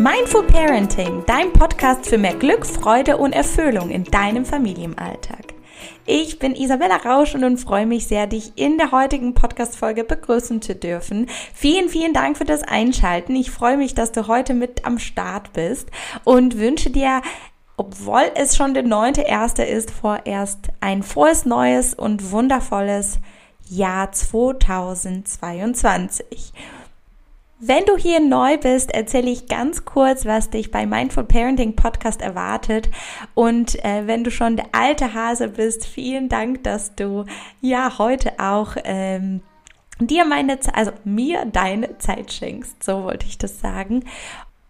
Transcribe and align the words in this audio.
Mindful 0.00 0.44
Parenting, 0.44 1.24
dein 1.26 1.52
Podcast 1.52 2.06
für 2.06 2.16
mehr 2.16 2.34
Glück, 2.34 2.64
Freude 2.64 3.18
und 3.18 3.34
Erfüllung 3.34 3.90
in 3.90 4.04
deinem 4.04 4.46
Familienalltag. 4.46 5.52
Ich 6.06 6.38
bin 6.38 6.54
Isabella 6.54 6.96
Rausch 6.96 7.34
und 7.34 7.58
freue 7.58 7.84
mich 7.84 8.06
sehr, 8.06 8.26
dich 8.26 8.52
in 8.56 8.78
der 8.78 8.92
heutigen 8.92 9.34
Podcast-Folge 9.34 10.04
begrüßen 10.04 10.62
zu 10.62 10.74
dürfen. 10.74 11.26
Vielen, 11.52 11.90
vielen 11.90 12.14
Dank 12.14 12.38
für 12.38 12.46
das 12.46 12.62
Einschalten. 12.62 13.36
Ich 13.36 13.50
freue 13.50 13.76
mich, 13.76 13.92
dass 13.92 14.10
du 14.10 14.26
heute 14.26 14.54
mit 14.54 14.86
am 14.86 14.98
Start 14.98 15.52
bist 15.52 15.90
und 16.24 16.56
wünsche 16.56 16.88
dir 16.88 17.20
obwohl 17.76 18.24
es 18.36 18.56
schon 18.56 18.72
der 18.72 18.84
neunte 18.84 19.20
erste 19.20 19.64
ist, 19.64 19.90
vorerst 19.90 20.68
ein 20.80 21.02
frohes 21.02 21.44
neues 21.44 21.92
und 21.92 22.30
wundervolles 22.30 23.18
Jahr 23.68 24.12
2022. 24.12 26.54
Wenn 27.62 27.84
du 27.84 27.98
hier 27.98 28.20
neu 28.20 28.56
bist, 28.56 28.90
erzähle 28.90 29.30
ich 29.30 29.46
ganz 29.46 29.84
kurz, 29.84 30.24
was 30.24 30.48
dich 30.48 30.70
bei 30.70 30.86
Mindful 30.86 31.24
Parenting 31.24 31.76
Podcast 31.76 32.22
erwartet. 32.22 32.88
Und 33.34 33.84
äh, 33.84 34.06
wenn 34.06 34.24
du 34.24 34.30
schon 34.30 34.56
der 34.56 34.68
alte 34.72 35.12
Hase 35.12 35.48
bist, 35.48 35.86
vielen 35.86 36.30
Dank, 36.30 36.64
dass 36.64 36.94
du 36.94 37.26
ja 37.60 37.98
heute 37.98 38.40
auch 38.40 38.76
ähm, 38.84 39.42
dir 39.98 40.24
meine, 40.24 40.58
also 40.72 40.92
mir 41.04 41.44
deine 41.44 41.98
Zeit 41.98 42.32
schenkst. 42.32 42.82
So 42.82 43.04
wollte 43.04 43.26
ich 43.26 43.36
das 43.36 43.60
sagen. 43.60 44.04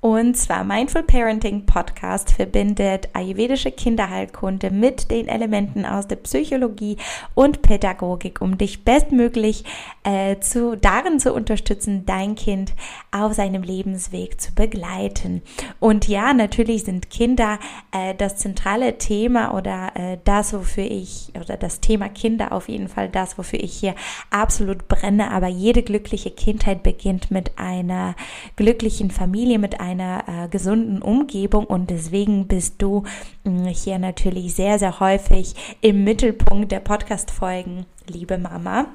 Und 0.00 0.34
zwar 0.34 0.64
Mindful 0.64 1.02
Parenting 1.02 1.66
Podcast 1.66 2.32
verbindet 2.32 3.10
ayurvedische 3.12 3.70
Kinderheilkunde 3.70 4.70
mit 4.70 5.10
den 5.10 5.28
Elementen 5.28 5.84
aus 5.84 6.08
der 6.08 6.16
Psychologie 6.16 6.96
und 7.34 7.60
Pädagogik, 7.60 8.40
um 8.40 8.56
dich 8.56 8.82
bestmöglich 8.82 9.64
äh, 10.02 10.38
zu, 10.40 10.74
darin 10.78 11.20
zu 11.20 11.34
unterstützen, 11.34 12.06
dein 12.06 12.34
Kind 12.34 12.72
auf 13.10 13.34
seinem 13.34 13.62
Lebensweg 13.62 14.40
zu 14.40 14.54
begleiten. 14.54 15.42
Und 15.80 16.08
ja, 16.08 16.32
natürlich 16.32 16.84
sind 16.84 17.10
Kinder 17.10 17.58
äh, 17.92 18.14
das 18.14 18.36
zentrale 18.36 18.96
Thema 18.96 19.52
oder 19.52 19.92
äh, 19.96 20.16
das, 20.24 20.54
wofür 20.54 20.84
ich, 20.84 21.30
oder 21.38 21.58
das 21.58 21.80
Thema 21.80 22.08
Kinder 22.08 22.52
auf 22.52 22.70
jeden 22.70 22.88
Fall 22.88 23.10
das, 23.10 23.36
wofür 23.36 23.60
ich 23.60 23.74
hier 23.74 23.94
absolut 24.30 24.88
brenne. 24.88 25.30
Aber 25.30 25.48
jede 25.48 25.82
glückliche 25.82 26.30
Kindheit 26.30 26.82
beginnt 26.82 27.30
mit 27.30 27.58
einer 27.58 28.14
glücklichen 28.56 29.10
Familie, 29.10 29.58
mit 29.58 29.78
einem 29.78 29.89
einer 29.90 30.24
äh, 30.26 30.48
gesunden 30.48 31.02
Umgebung 31.02 31.64
und 31.64 31.90
deswegen 31.90 32.46
bist 32.46 32.80
du 32.82 33.04
mh, 33.44 33.50
mm, 33.50 33.66
hier 33.66 33.98
natürlich 33.98 34.54
sehr, 34.54 34.78
sehr 34.78 35.00
häufig 35.00 35.54
im 35.80 36.04
Mittelpunkt 36.04 36.72
der 36.72 36.80
Podcast-Folgen, 36.80 37.86
liebe 38.06 38.38
Mama. 38.38 38.86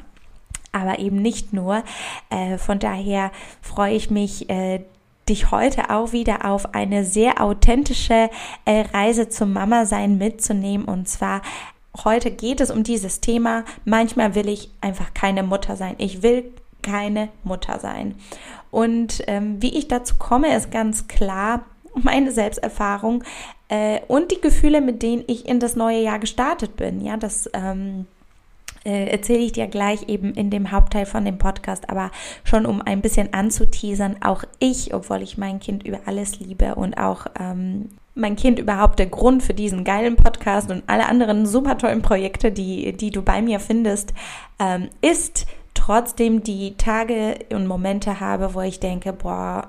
Aber 0.71 0.99
eben 0.99 1.21
nicht 1.21 1.53
nur. 1.53 1.83
Äh, 2.29 2.57
von 2.57 2.79
daher 2.79 3.31
freue 3.61 3.95
ich 3.95 4.09
mich, 4.09 4.49
äh, 4.49 4.81
dich 5.29 5.51
heute 5.51 5.89
auch 5.89 6.11
wieder 6.11 6.45
auf 6.45 6.73
eine 6.73 7.03
sehr 7.03 7.41
authentische 7.41 8.29
äh, 8.65 8.81
Reise 8.93 9.29
zum 9.29 9.53
Mama-Sein 9.53 10.17
mitzunehmen. 10.17 10.85
Und 10.85 11.07
zwar 11.07 11.41
heute 12.03 12.31
geht 12.31 12.61
es 12.61 12.71
um 12.71 12.83
dieses 12.83 13.21
Thema. 13.21 13.63
Manchmal 13.85 14.35
will 14.35 14.49
ich 14.49 14.69
einfach 14.81 15.13
keine 15.13 15.43
Mutter 15.43 15.75
sein. 15.75 15.95
Ich 15.97 16.21
will 16.21 16.51
keine 16.85 17.29
Mutter 17.43 17.79
sein. 17.79 18.15
Und 18.71 19.23
ähm, 19.27 19.61
wie 19.61 19.77
ich 19.77 19.87
dazu 19.87 20.15
komme, 20.17 20.55
ist 20.55 20.71
ganz 20.71 21.07
klar 21.07 21.65
meine 21.95 22.31
Selbsterfahrung 22.31 23.23
äh, 23.69 23.99
und 24.07 24.31
die 24.31 24.41
Gefühle, 24.41 24.81
mit 24.81 25.01
denen 25.01 25.23
ich 25.27 25.47
in 25.47 25.59
das 25.59 25.75
neue 25.75 26.01
Jahr 26.01 26.19
gestartet 26.19 26.75
bin. 26.75 27.01
Ja, 27.01 27.17
das 27.17 27.49
ähm, 27.53 28.05
äh, 28.85 29.07
erzähle 29.09 29.39
ich 29.39 29.53
dir 29.53 29.67
gleich 29.67 30.07
eben 30.07 30.33
in 30.33 30.49
dem 30.49 30.71
Hauptteil 30.71 31.05
von 31.05 31.25
dem 31.25 31.37
Podcast, 31.37 31.89
aber 31.89 32.11
schon 32.43 32.65
um 32.65 32.81
ein 32.81 33.01
bisschen 33.01 33.33
anzuteasern, 33.33 34.17
auch 34.21 34.43
ich, 34.59 34.93
obwohl 34.93 35.21
ich 35.21 35.37
mein 35.37 35.59
Kind 35.59 35.83
über 35.85 36.01
alles 36.05 36.39
liebe 36.39 36.75
und 36.75 36.97
auch 36.97 37.25
ähm, 37.39 37.89
mein 38.13 38.35
Kind 38.35 38.59
überhaupt 38.59 38.99
der 38.99 39.07
Grund 39.07 39.43
für 39.43 39.53
diesen 39.53 39.83
geilen 39.83 40.15
Podcast 40.15 40.71
und 40.71 40.83
alle 40.87 41.07
anderen 41.07 41.45
super 41.45 41.77
tollen 41.77 42.01
Projekte, 42.01 42.51
die, 42.51 42.93
die 42.93 43.11
du 43.11 43.21
bei 43.21 43.41
mir 43.41 43.59
findest, 43.59 44.13
ähm, 44.59 44.89
ist 45.01 45.47
trotzdem 45.75 46.43
die 46.43 46.75
Tage 46.77 47.37
und 47.51 47.67
Momente 47.67 48.19
habe, 48.19 48.55
wo 48.55 48.61
ich 48.61 48.79
denke, 48.79 49.13
boah, 49.13 49.67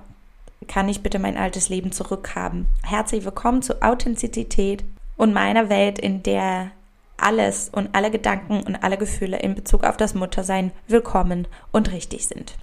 kann 0.67 0.89
ich 0.89 1.03
bitte 1.03 1.19
mein 1.19 1.37
altes 1.37 1.69
Leben 1.69 1.93
zurückhaben. 1.93 2.67
Herzlich 2.83 3.25
willkommen 3.25 3.61
zu 3.61 3.83
Authentizität 3.83 4.85
und 5.19 5.35
meiner 5.35 5.69
Welt, 5.69 5.99
in 5.99 6.23
der 6.23 6.71
alles 7.19 7.71
und 7.73 7.95
alle 7.95 8.11
Gedanken 8.11 8.63
und 8.63 8.77
alle 8.83 8.97
Gefühle 8.97 9.39
in 9.39 9.55
Bezug 9.55 9.85
auf 9.85 9.97
das 9.97 10.15
Muttersein 10.15 10.73
willkommen 10.89 11.47
und 11.73 11.93
richtig 11.93 12.27
sind. 12.27 12.55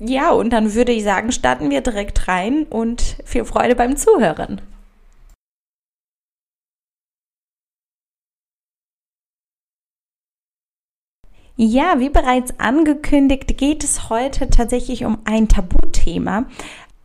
Ja, 0.00 0.30
und 0.30 0.50
dann 0.50 0.74
würde 0.74 0.92
ich 0.92 1.02
sagen, 1.02 1.32
starten 1.32 1.70
wir 1.70 1.80
direkt 1.80 2.28
rein 2.28 2.64
und 2.64 3.16
viel 3.24 3.44
Freude 3.44 3.74
beim 3.74 3.96
Zuhören. 3.96 4.60
Ja, 11.60 11.98
wie 11.98 12.08
bereits 12.08 12.60
angekündigt, 12.60 13.58
geht 13.58 13.82
es 13.82 14.10
heute 14.10 14.48
tatsächlich 14.48 15.04
um 15.04 15.18
ein 15.24 15.48
Tabuthema. 15.48 16.44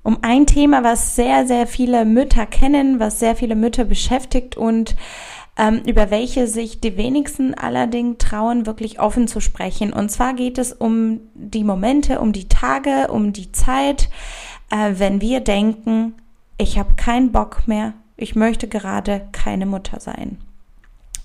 Um 0.03 0.19
ein 0.21 0.45
Thema, 0.45 0.83
was 0.83 1.15
sehr, 1.15 1.47
sehr 1.47 1.65
viele 1.65 2.05
Mütter 2.05 2.45
kennen, 2.45 2.99
was 2.99 3.19
sehr 3.19 3.35
viele 3.35 3.55
Mütter 3.55 3.83
beschäftigt 3.83 4.55
und 4.55 4.95
ähm, 5.57 5.81
über 5.87 6.11
welche 6.11 6.45
sich 6.45 6.79
die 6.79 6.97
wenigsten 6.97 7.55
allerdings 7.55 8.19
trauen, 8.19 8.67
wirklich 8.67 8.99
offen 8.99 9.27
zu 9.27 9.39
sprechen. 9.39 9.91
Und 9.91 10.09
zwar 10.09 10.35
geht 10.35 10.59
es 10.59 10.71
um 10.71 11.21
die 11.33 11.63
Momente, 11.63 12.19
um 12.19 12.31
die 12.31 12.47
Tage, 12.47 13.07
um 13.09 13.33
die 13.33 13.51
Zeit, 13.53 14.07
äh, 14.69 14.91
wenn 14.97 15.19
wir 15.19 15.39
denken, 15.39 16.13
ich 16.59 16.77
habe 16.77 16.93
keinen 16.93 17.31
Bock 17.31 17.67
mehr, 17.67 17.93
ich 18.17 18.35
möchte 18.35 18.67
gerade 18.67 19.27
keine 19.31 19.65
Mutter 19.65 19.99
sein. 19.99 20.37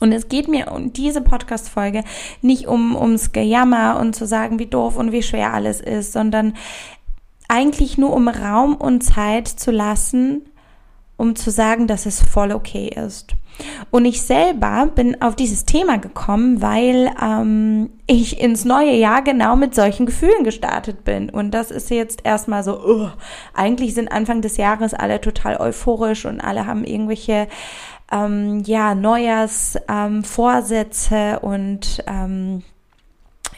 Und 0.01 0.13
es 0.13 0.29
geht 0.29 0.49
mir 0.49 0.71
um 0.73 0.93
diese 0.93 1.21
Podcast-Folge 1.21 2.05
nicht 2.41 2.67
um 2.67 2.97
ums 2.97 3.33
Gejammer 3.33 3.99
und 4.01 4.15
zu 4.15 4.27
sagen, 4.27 4.59
wie 4.59 4.67
doof 4.67 4.97
und 4.97 5.13
wie 5.13 5.23
schwer 5.23 5.53
alles 5.53 5.81
ist, 5.81 6.13
sondern 6.13 6.55
eigentlich 7.49 7.99
nur 7.99 8.13
um 8.13 8.29
Raum 8.29 8.77
und 8.77 9.03
Zeit 9.03 9.49
zu 9.49 9.71
lassen, 9.71 10.43
um 11.17 11.35
zu 11.35 11.51
sagen, 11.51 11.87
dass 11.87 12.07
es 12.07 12.23
voll 12.23 12.53
okay 12.53 12.89
ist. 12.89 13.35
Und 13.91 14.05
ich 14.05 14.23
selber 14.23 14.87
bin 14.95 15.21
auf 15.21 15.35
dieses 15.35 15.65
Thema 15.65 15.99
gekommen, 15.99 16.63
weil 16.63 17.11
ähm, 17.21 17.91
ich 18.07 18.41
ins 18.41 18.65
neue 18.65 18.95
Jahr 18.95 19.23
genau 19.23 19.57
mit 19.57 19.75
solchen 19.75 20.07
Gefühlen 20.07 20.45
gestartet 20.45 21.03
bin. 21.03 21.29
Und 21.29 21.51
das 21.51 21.73
ist 21.73 21.91
jetzt 21.91 22.25
erstmal 22.25 22.63
so, 22.63 22.79
uh, 22.85 23.09
eigentlich 23.55 23.95
sind 23.95 24.13
Anfang 24.13 24.43
des 24.43 24.59
Jahres 24.59 24.95
alle 24.95 25.21
total 25.21 25.57
euphorisch 25.57 26.25
und 26.25 26.41
alle 26.41 26.67
haben 26.67 26.85
irgendwelche 26.85 27.49
ähm, 28.11 28.63
ja, 28.65 28.95
Neujahrsvorsätze 28.95 31.15
ähm, 31.15 31.39
und 31.43 32.03
ähm, 32.07 32.63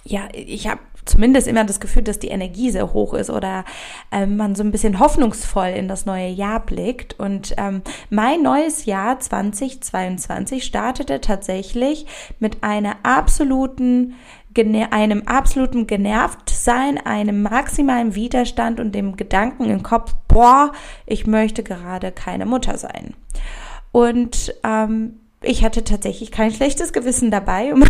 ja, 0.05 0.29
ich 0.33 0.67
habe 0.67 0.81
zumindest 1.05 1.49
immer 1.49 1.65
das 1.65 1.81
Gefühl, 1.81 2.03
dass 2.03 2.19
die 2.19 2.29
Energie 2.29 2.71
sehr 2.71 2.93
hoch 2.93 3.15
ist 3.15 3.31
oder 3.31 3.65
ähm, 4.13 4.37
man 4.37 4.55
so 4.55 4.63
ein 4.63 4.71
bisschen 4.71 5.01
hoffnungsvoll 5.01 5.69
in 5.69 5.89
das 5.89 6.07
neue 6.07 6.29
Jahr 6.29 6.61
blickt. 6.61 7.19
Und 7.19 7.55
ähm, 7.57 7.83
mein 8.11 8.43
neues 8.43 8.85
Jahr 8.85 9.19
2022 9.19 10.65
startete 10.65 11.21
tatsächlich 11.21 12.07
mit 12.39 12.63
einer 12.63 12.97
absoluten 13.03 14.15
einem 14.91 15.23
absoluten 15.27 15.87
Genervtsein, 15.87 16.99
einem 16.99 17.43
maximalen 17.43 18.17
Widerstand 18.17 18.81
und 18.81 18.97
dem 18.97 19.15
Gedanken 19.15 19.71
im 19.71 19.85
Kopf, 19.85 20.17
boah, 20.27 20.73
ich 21.07 21.25
möchte 21.25 21.63
gerade 21.63 22.11
keine 22.11 22.47
Mutter 22.47 22.77
sein. 22.77 23.15
Und 23.93 24.55
ähm, 24.63 25.21
ich 25.43 25.65
hatte 25.65 25.85
tatsächlich 25.85 26.31
kein 26.31 26.53
schlechtes 26.53 26.93
Gewissen 26.93 27.31
dabei, 27.31 27.73
um, 27.73 27.83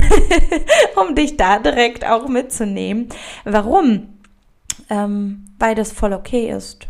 um 0.97 1.15
dich 1.15 1.37
da 1.37 1.59
direkt 1.59 2.07
auch 2.07 2.29
mitzunehmen. 2.29 3.09
Warum? 3.45 4.09
Ähm, 4.89 5.47
weil 5.59 5.75
das 5.75 5.93
voll 5.93 6.13
okay 6.13 6.51
ist. 6.51 6.87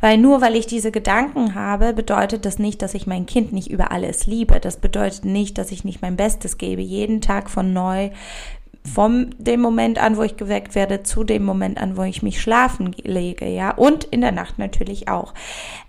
Weil 0.00 0.18
nur 0.18 0.40
weil 0.40 0.56
ich 0.56 0.66
diese 0.66 0.92
Gedanken 0.92 1.54
habe, 1.54 1.92
bedeutet 1.92 2.44
das 2.44 2.58
nicht, 2.58 2.80
dass 2.80 2.94
ich 2.94 3.06
mein 3.06 3.26
Kind 3.26 3.52
nicht 3.52 3.70
über 3.70 3.90
alles 3.90 4.26
liebe. 4.26 4.60
Das 4.60 4.76
bedeutet 4.76 5.24
nicht, 5.24 5.58
dass 5.58 5.72
ich 5.72 5.84
nicht 5.84 6.00
mein 6.00 6.16
Bestes 6.16 6.58
gebe, 6.58 6.80
jeden 6.80 7.20
Tag 7.20 7.50
von 7.50 7.72
neu, 7.72 8.10
vom 8.84 9.30
dem 9.38 9.60
Moment 9.60 9.98
an, 9.98 10.16
wo 10.16 10.22
ich 10.22 10.36
geweckt 10.36 10.74
werde, 10.74 11.02
zu 11.02 11.24
dem 11.24 11.44
Moment 11.44 11.78
an, 11.78 11.96
wo 11.96 12.02
ich 12.02 12.22
mich 12.22 12.40
schlafen 12.40 12.94
lege, 13.02 13.48
ja, 13.48 13.70
und 13.70 14.04
in 14.04 14.20
der 14.20 14.32
Nacht 14.32 14.58
natürlich 14.58 15.08
auch 15.08 15.32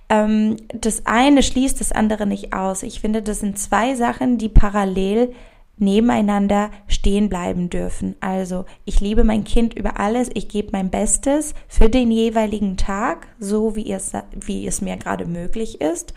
ähm, 0.10 0.57
das 0.74 1.06
eine 1.06 1.44
schließt 1.44 1.80
das 1.80 1.92
andere 1.92 2.25
nicht 2.25 2.54
aus. 2.54 2.84
Ich 2.84 3.00
finde, 3.00 3.22
das 3.22 3.40
sind 3.40 3.57
zwei 3.57 3.96
Sachen, 3.96 4.38
die 4.38 4.50
parallel 4.50 5.34
nebeneinander 5.78 6.72
stehen 6.88 7.28
bleiben 7.28 7.69
dürfen. 7.69 8.16
Also 8.22 8.66
ich 8.86 9.02
liebe 9.02 9.24
mein 9.24 9.44
Kind 9.44 9.74
über 9.74 10.00
alles, 10.00 10.30
ich 10.34 10.48
gebe 10.48 10.69
mein 10.72 10.90
Bestes 10.90 11.54
für 11.68 11.90
den 11.90 12.12
jeweiligen 12.12 12.78
Tag, 12.78 13.28
so 13.40 13.75
wie 13.75 13.92
es, 13.92 14.13
wie 14.34 14.66
es 14.68 14.81
mir 14.81 14.98
gerade 14.98 15.25
möglich 15.25 15.81
ist. 15.81 16.13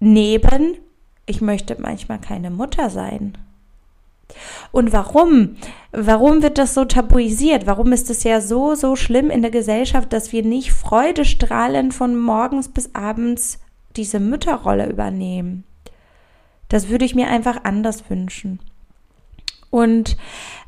Neben, 0.00 0.78
ich 1.26 1.40
möchte 1.40 1.76
manchmal 1.80 2.20
keine 2.20 2.50
Mutter 2.50 2.90
sein. 2.90 3.36
Und 4.72 4.92
warum? 4.92 5.56
Warum 5.92 6.42
wird 6.42 6.58
das 6.58 6.74
so 6.74 6.84
tabuisiert? 6.84 7.66
Warum 7.66 7.92
ist 7.92 8.10
es 8.10 8.24
ja 8.24 8.40
so, 8.40 8.74
so 8.74 8.96
schlimm 8.96 9.30
in 9.30 9.42
der 9.42 9.50
Gesellschaft, 9.50 10.12
dass 10.12 10.32
wir 10.32 10.44
nicht 10.44 10.72
freudestrahlend 10.72 11.94
von 11.94 12.16
morgens 12.16 12.68
bis 12.68 12.94
abends 12.94 13.58
diese 13.96 14.20
Mütterrolle 14.20 14.88
übernehmen? 14.88 15.64
Das 16.68 16.88
würde 16.88 17.04
ich 17.04 17.14
mir 17.14 17.28
einfach 17.28 17.64
anders 17.64 18.08
wünschen. 18.08 18.60
Und 19.70 20.16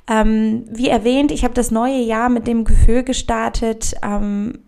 ähm, 0.09 0.65
wie 0.69 0.89
erwähnt, 0.89 1.31
ich 1.31 1.45
habe 1.45 1.55
das 1.55 1.71
neue 1.71 2.01
Jahr 2.01 2.29
mit 2.29 2.47
dem 2.47 2.65
Gefühl 2.65 3.03
gestartet, 3.03 3.95
ähm, 4.03 4.59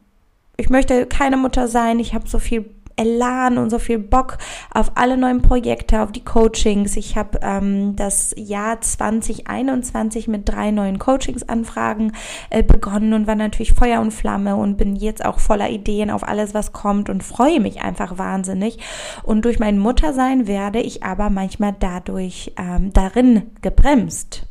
ich 0.56 0.70
möchte 0.70 1.06
keine 1.06 1.36
Mutter 1.36 1.66
sein, 1.66 1.98
ich 1.98 2.14
habe 2.14 2.28
so 2.28 2.38
viel 2.38 2.70
Elan 2.96 3.58
und 3.58 3.70
so 3.70 3.78
viel 3.78 3.98
Bock 3.98 4.38
auf 4.72 4.92
alle 4.94 5.16
neuen 5.16 5.42
Projekte, 5.42 6.02
auf 6.02 6.12
die 6.12 6.24
Coachings. 6.24 6.96
Ich 6.96 7.16
habe 7.16 7.40
ähm, 7.42 7.96
das 7.96 8.34
Jahr 8.36 8.80
2021 8.80 10.28
mit 10.28 10.48
drei 10.48 10.70
neuen 10.70 10.98
Coachingsanfragen 10.98 12.12
äh, 12.50 12.62
begonnen 12.62 13.12
und 13.12 13.26
war 13.26 13.34
natürlich 13.34 13.72
Feuer 13.72 14.00
und 14.00 14.12
Flamme 14.12 14.56
und 14.56 14.76
bin 14.76 14.96
jetzt 14.96 15.24
auch 15.24 15.38
voller 15.38 15.70
Ideen 15.70 16.10
auf 16.10 16.26
alles, 16.26 16.54
was 16.54 16.72
kommt 16.72 17.10
und 17.10 17.22
freue 17.22 17.60
mich 17.60 17.82
einfach 17.82 18.18
wahnsinnig. 18.18 18.78
Und 19.22 19.44
durch 19.44 19.58
mein 19.58 19.78
Muttersein 19.78 20.46
werde 20.46 20.80
ich 20.80 21.02
aber 21.02 21.30
manchmal 21.30 21.74
dadurch 21.78 22.52
ähm, 22.58 22.92
darin 22.92 23.50
gebremst. 23.62 24.46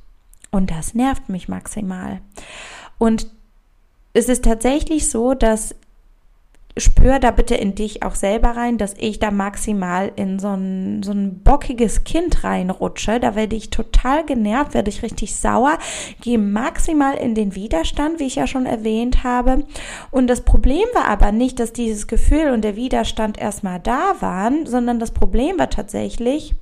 Und 0.51 0.69
das 0.69 0.93
nervt 0.93 1.29
mich 1.29 1.47
maximal. 1.47 2.21
Und 2.97 3.27
es 4.13 4.29
ist 4.29 4.45
tatsächlich 4.45 5.09
so, 5.09 5.33
dass 5.33 5.75
spür 6.75 7.19
da 7.19 7.31
bitte 7.31 7.55
in 7.55 7.75
dich 7.75 8.03
auch 8.03 8.15
selber 8.15 8.49
rein, 8.49 8.77
dass 8.77 8.95
ich 8.97 9.19
da 9.19 9.29
maximal 9.31 10.11
in 10.15 10.39
so 10.39 10.49
ein, 10.49 11.03
so 11.03 11.11
ein 11.11 11.43
bockiges 11.43 12.03
Kind 12.03 12.43
reinrutsche. 12.43 13.19
Da 13.19 13.35
werde 13.35 13.55
ich 13.55 13.69
total 13.69 14.25
genervt, 14.25 14.73
werde 14.73 14.89
ich 14.89 15.03
richtig 15.03 15.35
sauer, 15.35 15.77
gehe 16.21 16.39
maximal 16.39 17.15
in 17.15 17.35
den 17.35 17.55
Widerstand, 17.55 18.19
wie 18.19 18.25
ich 18.25 18.35
ja 18.35 18.47
schon 18.47 18.65
erwähnt 18.65 19.23
habe. 19.23 19.65
Und 20.09 20.27
das 20.27 20.41
Problem 20.41 20.85
war 20.93 21.05
aber 21.05 21.31
nicht, 21.31 21.59
dass 21.59 21.73
dieses 21.73 22.07
Gefühl 22.07 22.51
und 22.51 22.63
der 22.63 22.75
Widerstand 22.75 23.37
erstmal 23.37 23.79
da 23.79 24.15
waren, 24.19 24.65
sondern 24.65 24.99
das 24.99 25.11
Problem 25.11 25.59
war 25.59 25.69
tatsächlich, 25.69 26.55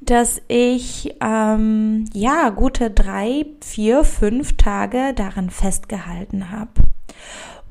dass 0.00 0.42
ich 0.48 1.14
ähm, 1.22 2.06
ja 2.12 2.50
gute 2.50 2.90
drei, 2.90 3.46
vier, 3.60 4.04
fünf 4.04 4.56
Tage 4.56 5.14
daran 5.14 5.50
festgehalten 5.50 6.50
habe. 6.50 6.72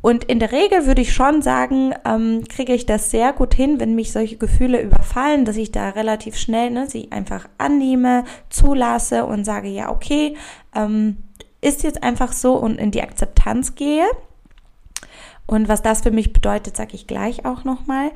Und 0.03 0.25
in 0.25 0.39
der 0.39 0.51
Regel 0.51 0.85
würde 0.85 1.01
ich 1.01 1.13
schon 1.13 1.41
sagen, 1.41 1.93
ähm, 2.03 2.43
kriege 2.49 2.73
ich 2.73 2.85
das 2.85 3.09
sehr 3.09 3.31
gut 3.31 3.53
hin, 3.53 3.79
wenn 3.79 3.95
mich 3.95 4.11
solche 4.11 4.35
Gefühle 4.35 4.81
überfallen, 4.81 5.45
dass 5.45 5.55
ich 5.55 5.71
da 5.71 5.91
relativ 5.91 6.35
schnell 6.35 6.71
ne, 6.71 6.89
sie 6.89 7.09
einfach 7.09 7.47
annehme, 7.57 8.25
zulasse 8.49 9.25
und 9.25 9.45
sage, 9.45 9.69
ja, 9.69 9.89
okay, 9.89 10.35
ähm, 10.75 11.19
ist 11.61 11.83
jetzt 11.83 12.03
einfach 12.03 12.33
so 12.33 12.55
und 12.55 12.79
in 12.79 12.91
die 12.91 13.01
Akzeptanz 13.01 13.75
gehe. 13.75 14.03
Und 15.45 15.67
was 15.67 15.81
das 15.81 16.01
für 16.01 16.11
mich 16.11 16.31
bedeutet, 16.31 16.77
sage 16.77 16.95
ich 16.95 17.05
gleich 17.05 17.45
auch 17.45 17.65
nochmal. 17.65 18.11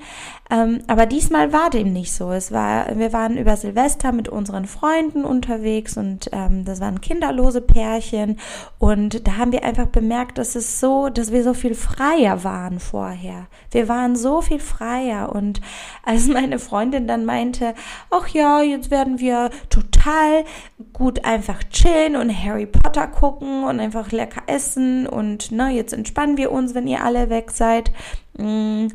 Ähm, 0.50 0.80
aber 0.88 1.06
diesmal 1.06 1.52
war 1.52 1.70
dem 1.70 1.92
nicht 1.92 2.14
so. 2.14 2.32
Es 2.32 2.54
war, 2.54 2.98
wir 2.98 3.12
waren 3.12 3.38
über 3.38 3.58
Silvester 3.58 4.14
mit 4.14 4.30
unseren 4.30 4.66
Freunden 4.66 5.26
unterwegs 5.26 5.98
und 5.98 6.30
ähm, 6.32 6.64
das 6.64 6.80
waren 6.80 7.02
kinderlose 7.02 7.60
Pärchen. 7.60 8.40
Und 8.80 9.28
da 9.28 9.36
haben 9.36 9.52
wir 9.52 9.66
einfach 9.66 9.88
bemerkt, 9.88 10.38
dass 10.38 10.56
es 10.56 10.80
so, 10.80 11.10
dass 11.10 11.34
wir 11.34 11.44
so 11.44 11.54
viel 11.54 11.76
freier 11.76 12.46
waren 12.46 12.80
vorher. 12.80 13.48
Wir 13.72 13.90
waren 13.90 14.16
so 14.16 14.42
viel 14.42 14.60
freier. 14.60 15.36
Und 15.36 15.60
als 16.06 16.28
meine 16.28 16.60
Freundin 16.60 17.08
dann 17.08 17.26
meinte, 17.26 17.74
ach 18.10 18.30
ja, 18.30 18.62
jetzt 18.62 18.90
werden 18.90 19.20
wir 19.20 19.50
total 19.70 20.46
gut 20.94 21.26
einfach 21.26 21.62
chillen 21.66 22.16
und 22.16 22.32
Harry 22.32 22.66
Potter 22.66 23.08
gucken 23.08 23.66
und 23.66 23.82
einfach 23.82 24.12
lecker 24.12 24.44
essen 24.48 25.08
und 25.08 25.52
ne, 25.52 25.72
jetzt 25.72 25.94
entspannen 25.94 26.38
wir 26.38 26.52
uns, 26.52 26.74
wenn 26.74 26.88
ihr 26.88 27.04
alle 27.04 27.17
alle 27.18 27.30
weg 27.30 27.52
seid. 27.52 27.92
Mm, 28.38 28.88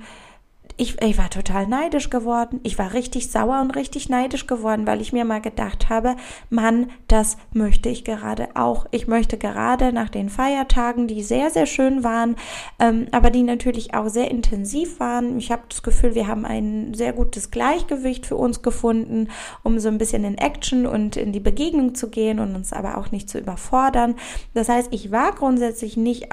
ich, 0.79 1.01
ich 1.03 1.19
war 1.19 1.29
total 1.29 1.67
neidisch 1.67 2.09
geworden. 2.09 2.61
Ich 2.63 2.79
war 2.79 2.95
richtig 2.95 3.31
sauer 3.31 3.61
und 3.61 3.77
richtig 3.77 4.09
neidisch 4.09 4.47
geworden, 4.47 4.87
weil 4.87 5.01
ich 5.01 5.13
mir 5.13 5.25
mal 5.25 5.41
gedacht 5.41 5.91
habe, 5.91 6.17
Mann, 6.51 6.91
das 7.09 7.37
möchte 7.53 7.89
ich 7.89 8.05
gerade 8.05 8.49
auch. 8.55 8.87
Ich 8.91 9.07
möchte 9.07 9.37
gerade 9.37 9.93
nach 9.93 10.09
den 10.09 10.31
Feiertagen, 10.31 11.07
die 11.07 11.23
sehr, 11.23 11.51
sehr 11.51 11.67
schön 11.67 12.03
waren, 12.03 12.37
ähm, 12.79 13.07
aber 13.13 13.31
die 13.31 13.43
natürlich 13.43 13.95
auch 13.95 14.09
sehr 14.09 14.31
intensiv 14.31 14.99
waren. 14.99 15.39
Ich 15.39 15.53
habe 15.53 15.63
das 15.69 15.83
Gefühl, 15.83 16.15
wir 16.15 16.27
haben 16.27 16.47
ein 16.47 16.95
sehr 16.95 17.13
gutes 17.13 17.51
Gleichgewicht 17.51 18.27
für 18.27 18.37
uns 18.37 18.63
gefunden, 18.63 19.29
um 19.63 19.79
so 19.79 19.89
ein 19.89 19.99
bisschen 19.99 20.25
in 20.25 20.39
Action 20.39 20.87
und 20.87 21.17
in 21.17 21.33
die 21.33 21.41
Begegnung 21.41 21.95
zu 21.95 22.09
gehen 22.09 22.41
und 22.41 22.57
uns 22.57 22.73
aber 22.73 22.97
auch 22.97 23.13
nicht 23.13 23.29
zu 23.29 23.39
überfordern. 23.39 24.15
Das 24.55 24.69
heißt, 24.69 24.89
ich 24.93 25.13
war 25.13 25.33
grundsätzlich 25.33 25.97
nicht 25.97 26.33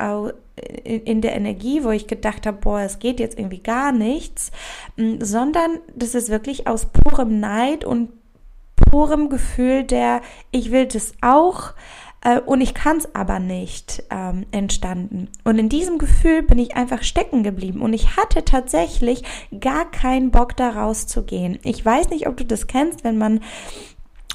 auch 0.59 1.05
in 1.05 1.21
der 1.21 1.35
Energie, 1.35 1.83
wo 1.83 1.91
ich 1.91 2.07
gedacht 2.07 2.45
habe, 2.45 2.57
boah, 2.57 2.81
es 2.81 2.99
geht 2.99 3.19
jetzt 3.19 3.37
irgendwie 3.37 3.61
gar 3.61 3.91
nichts, 3.91 4.51
sondern 5.19 5.79
das 5.95 6.15
ist 6.15 6.29
wirklich 6.29 6.67
aus 6.67 6.87
purem 6.87 7.39
Neid 7.39 7.85
und 7.85 8.09
purem 8.75 9.29
Gefühl 9.29 9.83
der, 9.83 10.21
ich 10.51 10.71
will 10.71 10.85
das 10.85 11.13
auch 11.21 11.73
äh, 12.21 12.39
und 12.39 12.61
ich 12.61 12.73
kann 12.73 12.97
es 12.97 13.13
aber 13.15 13.39
nicht 13.39 14.03
ähm, 14.09 14.45
entstanden. 14.51 15.29
Und 15.43 15.59
in 15.59 15.69
diesem 15.69 15.97
Gefühl 15.97 16.41
bin 16.41 16.57
ich 16.59 16.75
einfach 16.75 17.03
stecken 17.03 17.43
geblieben 17.43 17.81
und 17.81 17.93
ich 17.93 18.17
hatte 18.17 18.43
tatsächlich 18.45 19.23
gar 19.59 19.89
keinen 19.89 20.31
Bock 20.31 20.55
da 20.57 20.69
rauszugehen. 20.69 21.59
Ich 21.63 21.85
weiß 21.85 22.09
nicht, 22.09 22.27
ob 22.27 22.37
du 22.37 22.45
das 22.45 22.67
kennst, 22.67 23.03
wenn 23.03 23.17
man 23.17 23.41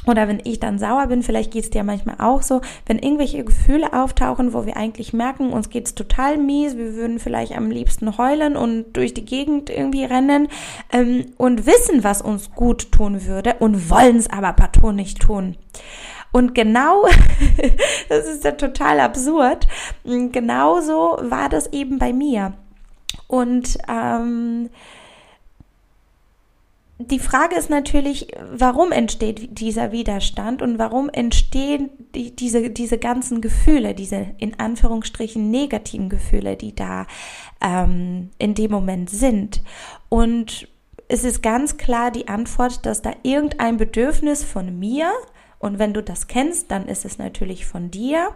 oder 0.07 0.29
wenn 0.29 0.41
ich 0.45 0.61
dann 0.61 0.79
sauer 0.79 1.07
bin, 1.07 1.23
vielleicht 1.23 1.53
geht 1.53 1.65
es 1.65 1.71
dir 1.71 1.85
manchmal 1.85 2.17
auch 2.19 2.43
so, 2.43 2.61
wenn 2.87 2.99
irgendwelche 2.99 3.45
Gefühle 3.45 3.93
auftauchen, 3.93 4.53
wo 4.53 4.67
wir 4.67 4.77
eigentlich 4.77 5.13
merken, 5.13 5.53
uns 5.53 5.71
geht's 5.71 5.95
total 5.95 6.37
mies, 6.37 6.77
wir 6.77 6.95
würden 6.95 7.19
vielleicht 7.19 7.57
am 7.57 7.71
liebsten 7.71 8.19
heulen 8.19 8.57
und 8.57 8.93
durch 8.93 9.15
die 9.15 9.25
Gegend 9.25 9.71
irgendwie 9.71 10.05
rennen 10.05 10.49
ähm, 10.93 11.27
und 11.37 11.67
wissen, 11.67 12.05
was 12.05 12.23
uns 12.23 12.53
gut 12.53 12.93
tun 12.93 13.27
würde 13.27 13.57
und 13.61 13.91
wollen 13.91 14.17
es 14.17 14.31
aber 14.31 14.53
partout 14.53 14.93
nicht 14.93 15.21
tun. 15.21 15.57
Und 16.33 16.55
genau, 16.55 17.07
das 18.09 18.27
ist 18.27 18.45
ja 18.45 18.53
total 18.53 19.01
absurd, 19.01 19.69
genauso 20.05 21.19
war 21.23 21.49
das 21.49 21.73
eben 21.73 21.99
bei 21.99 22.13
mir. 22.13 22.55
Und 23.29 23.79
ähm, 23.89 24.69
die 26.99 27.19
Frage 27.19 27.57
ist 27.57 27.71
natürlich, 27.71 28.29
warum 28.53 28.93
entsteht 28.93 29.59
dieser 29.59 29.91
Widerstand 29.91 30.63
und 30.63 30.79
warum 30.79 31.09
entstehen 31.09 31.91
die, 32.15 32.35
diese, 32.35 32.71
diese 32.71 32.99
ganzen 32.99 33.41
Gefühle, 33.41 33.95
diese 33.95 34.29
in 34.39 34.61
Anführungsstrichen 34.61 35.51
negativen 35.51 36.09
Gefühle, 36.09 36.57
die 36.57 36.75
da 36.75 37.07
ähm, 37.61 38.31
in 38.39 38.55
dem 38.55 38.71
Moment 38.71 39.11
sind. 39.11 39.63
Und 40.09 40.69
es 41.09 41.25
ist 41.25 41.43
ganz 41.43 41.79
klar 41.79 42.13
die 42.13 42.29
Antwort, 42.29 42.87
dass 42.87 43.03
da 43.03 43.13
irgendein 43.25 43.77
Bedürfnis 43.77 44.45
von 44.45 44.79
mir, 44.79 45.11
und 45.59 45.81
wenn 45.81 45.95
du 45.95 46.03
das 46.03 46.29
kennst, 46.29 46.71
dann 46.71 46.87
ist 46.87 47.05
es 47.05 47.19
natürlich 47.19 47.67
von 47.67 47.91
dir, 47.91 48.29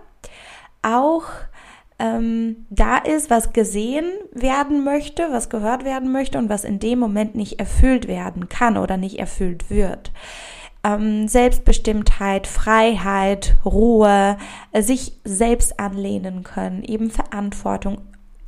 auch 0.82 1.24
ähm, 1.98 2.66
da 2.70 2.98
ist, 2.98 3.28
was 3.28 3.52
gesehen 3.52 4.04
werden 4.32 4.84
möchte, 4.84 5.28
was 5.30 5.48
gehört 5.48 5.84
werden 5.84 6.12
möchte 6.12 6.38
und 6.38 6.48
was 6.48 6.64
in 6.64 6.78
dem 6.78 6.98
Moment 6.98 7.34
nicht 7.34 7.58
erfüllt 7.58 8.06
werden 8.06 8.48
kann 8.48 8.76
oder 8.76 8.96
nicht 8.96 9.18
erfüllt 9.18 9.68
wird. 9.68 10.12
Ähm, 10.84 11.26
Selbstbestimmtheit, 11.26 12.46
Freiheit, 12.46 13.56
Ruhe, 13.64 14.36
äh, 14.70 14.82
sich 14.82 15.18
selbst 15.24 15.80
anlehnen 15.80 16.44
können, 16.44 16.84
eben 16.84 17.10
Verantwortung 17.10 17.98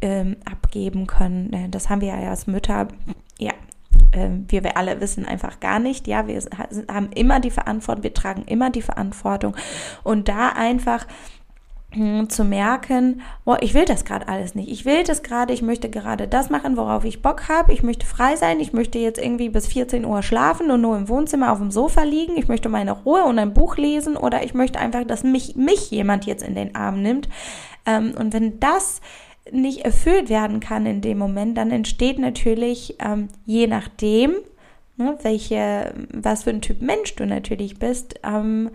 ähm, 0.01 0.37
abgeben 0.45 1.09
können. 1.09 1.53
Äh, 1.53 1.69
das 1.71 1.91
haben 1.91 2.03
wir 2.03 2.09
ja 2.09 2.31
als 2.31 2.47
Mütter, 2.47 2.87
ja, 3.39 3.53
ähm, 4.13 4.47
wir 4.49 4.77
alle 4.77 5.01
wissen 5.01 5.27
einfach 5.27 5.59
gar 5.59 5.81
nicht. 5.81 6.07
Ja, 6.07 6.27
wir 6.29 6.41
haben 6.89 7.11
immer 7.13 7.41
die 7.41 7.51
Verantwortung, 7.51 8.05
wir 8.05 8.15
tragen 8.15 8.43
immer 8.43 8.71
die 8.71 8.83
Verantwortung 8.83 9.57
und 10.05 10.29
da 10.29 10.51
einfach 10.51 11.07
zu 12.29 12.45
merken, 12.45 13.21
oh, 13.45 13.57
ich 13.61 13.75
will 13.75 13.85
das 13.85 14.05
gerade 14.05 14.29
alles 14.29 14.55
nicht. 14.55 14.71
Ich 14.71 14.85
will 14.85 15.03
das 15.03 15.25
gerade, 15.25 15.53
ich 15.53 15.61
möchte 15.61 15.91
gerade 15.91 16.29
das 16.29 16.49
machen, 16.49 16.77
worauf 16.77 17.05
ich 17.05 17.21
Bock 17.21 17.49
habe. 17.49 17.73
Ich 17.73 17.83
möchte 17.83 18.07
frei 18.07 18.37
sein. 18.37 18.61
Ich 18.61 18.73
möchte 18.73 19.01
jetzt 19.01 19.21
irgendwie 19.21 19.49
bis 19.49 19.67
14 19.67 20.05
Uhr 20.05 20.23
schlafen 20.23 20.71
und 20.71 20.83
nur 20.83 20.97
im 20.97 21.09
Wohnzimmer 21.09 21.51
auf 21.51 21.59
dem 21.59 21.73
Sofa 21.73 22.05
liegen. 22.05 22.37
Ich 22.37 22.47
möchte 22.47 22.69
meine 22.69 22.93
Ruhe 22.93 23.25
und 23.25 23.41
ein 23.41 23.55
Buch 23.55 23.77
lesen 23.77 24.17
oder 24.17 24.45
ich 24.45 24.55
möchte 24.55 24.79
einfach, 24.79 25.05
dass 25.05 25.25
mich, 25.25 25.57
mich 25.57 25.91
jemand 25.91 26.27
jetzt 26.27 26.45
in 26.45 26.55
den 26.55 26.77
Arm 26.77 27.03
nimmt. 27.03 27.29
Ähm, 27.85 28.15
und 28.17 28.33
wenn 28.33 28.61
das 28.61 29.01
nicht 29.51 29.85
erfüllt 29.85 30.29
werden 30.29 30.61
kann 30.61 30.87
in 30.87 31.01
dem 31.01 31.19
Moment, 31.19 31.59
dann 31.59 31.73
entsteht 31.73 32.21
natürlich, 32.21 32.97
ähm, 33.01 33.29
je 33.47 33.67
nachdem, 33.67 34.35
ne, 34.97 35.19
welche, 35.23 35.93
was 36.13 36.45
für 36.45 36.51
ein 36.51 36.61
Typ 36.61 36.83
Mensch 36.83 37.17
du 37.17 37.27
natürlich 37.27 37.81
bist, 37.81 38.21
ähm, 38.23 38.71